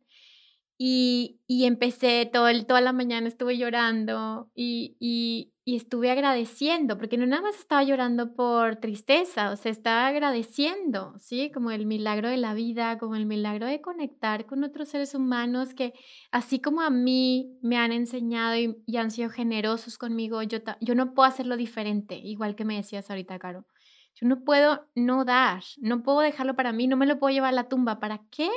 [0.78, 6.98] y, y empecé todo el, toda la mañana, estuve llorando y, y, y, estuve agradeciendo,
[6.98, 11.50] porque no nada más estaba llorando por tristeza, o sea, estaba agradeciendo, ¿sí?
[11.52, 15.74] Como el milagro de la vida, como el milagro de conectar con otros seres humanos
[15.74, 15.92] que,
[16.32, 21.14] así como a mí me han enseñado y, han sido generosos conmigo, yo, yo no
[21.14, 23.66] puedo hacerlo diferente, igual que me decías ahorita, Caro.
[24.14, 27.50] Yo no puedo no dar, no puedo dejarlo para mí, no me lo puedo llevar
[27.50, 27.98] a la tumba.
[27.98, 28.50] ¿Para qué?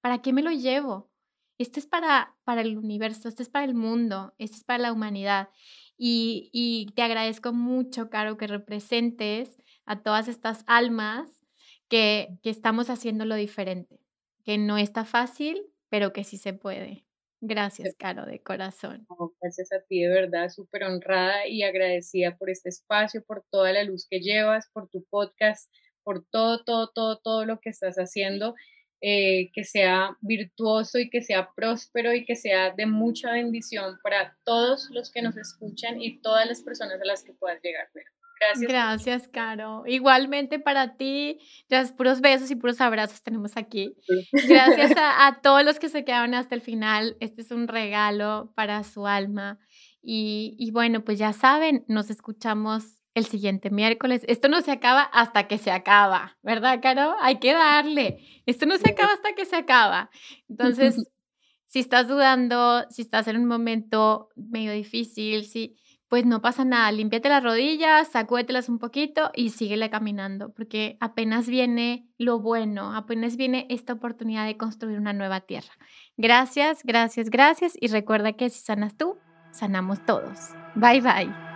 [0.00, 1.10] ¿Para qué me lo llevo?
[1.58, 4.92] Este es para, para el universo, este es para el mundo, este es para la
[4.92, 5.48] humanidad.
[5.96, 11.28] Y, y te agradezco mucho, Caro, que representes a todas estas almas
[11.88, 14.00] que, que estamos haciendo lo diferente,
[14.44, 17.04] que no está fácil, pero que sí se puede.
[17.46, 19.06] Gracias, Caro, de corazón.
[19.40, 23.84] gracias a ti, de verdad, súper honrada y agradecida por este espacio, por toda la
[23.84, 25.70] luz que llevas, por tu podcast,
[26.02, 28.54] por todo, todo, todo, todo lo que estás haciendo.
[29.06, 34.34] Eh, que sea virtuoso y que sea próspero y que sea de mucha bendición para
[34.44, 37.86] todos los que nos escuchan y todas las personas a las que puedas llegar.
[38.40, 38.72] Gracias.
[38.72, 39.82] Gracias, Caro.
[39.86, 41.38] Igualmente para ti,
[41.68, 43.94] ya puros besos y puros abrazos tenemos aquí.
[44.32, 47.18] Gracias a, a, todos los que se quedaron hasta el final.
[47.20, 49.58] Este es un regalo para su alma.
[50.00, 54.22] Y, y bueno, pues ya saben, nos escuchamos el siguiente miércoles.
[54.28, 57.14] Esto no se acaba hasta que se acaba, ¿verdad, Caro?
[57.20, 58.18] Hay que darle.
[58.46, 60.10] Esto no se acaba hasta que se acaba.
[60.48, 60.96] Entonces,
[61.66, 65.76] si estás dudando, si estás en un momento medio difícil, si,
[66.08, 66.90] pues no pasa nada.
[66.92, 73.36] Límpiate las rodillas, sacúetelas un poquito y síguele caminando, porque apenas viene lo bueno, apenas
[73.36, 75.72] viene esta oportunidad de construir una nueva tierra.
[76.16, 77.74] Gracias, gracias, gracias.
[77.80, 79.16] Y recuerda que si sanas tú,
[79.52, 80.50] sanamos todos.
[80.74, 81.53] Bye, bye.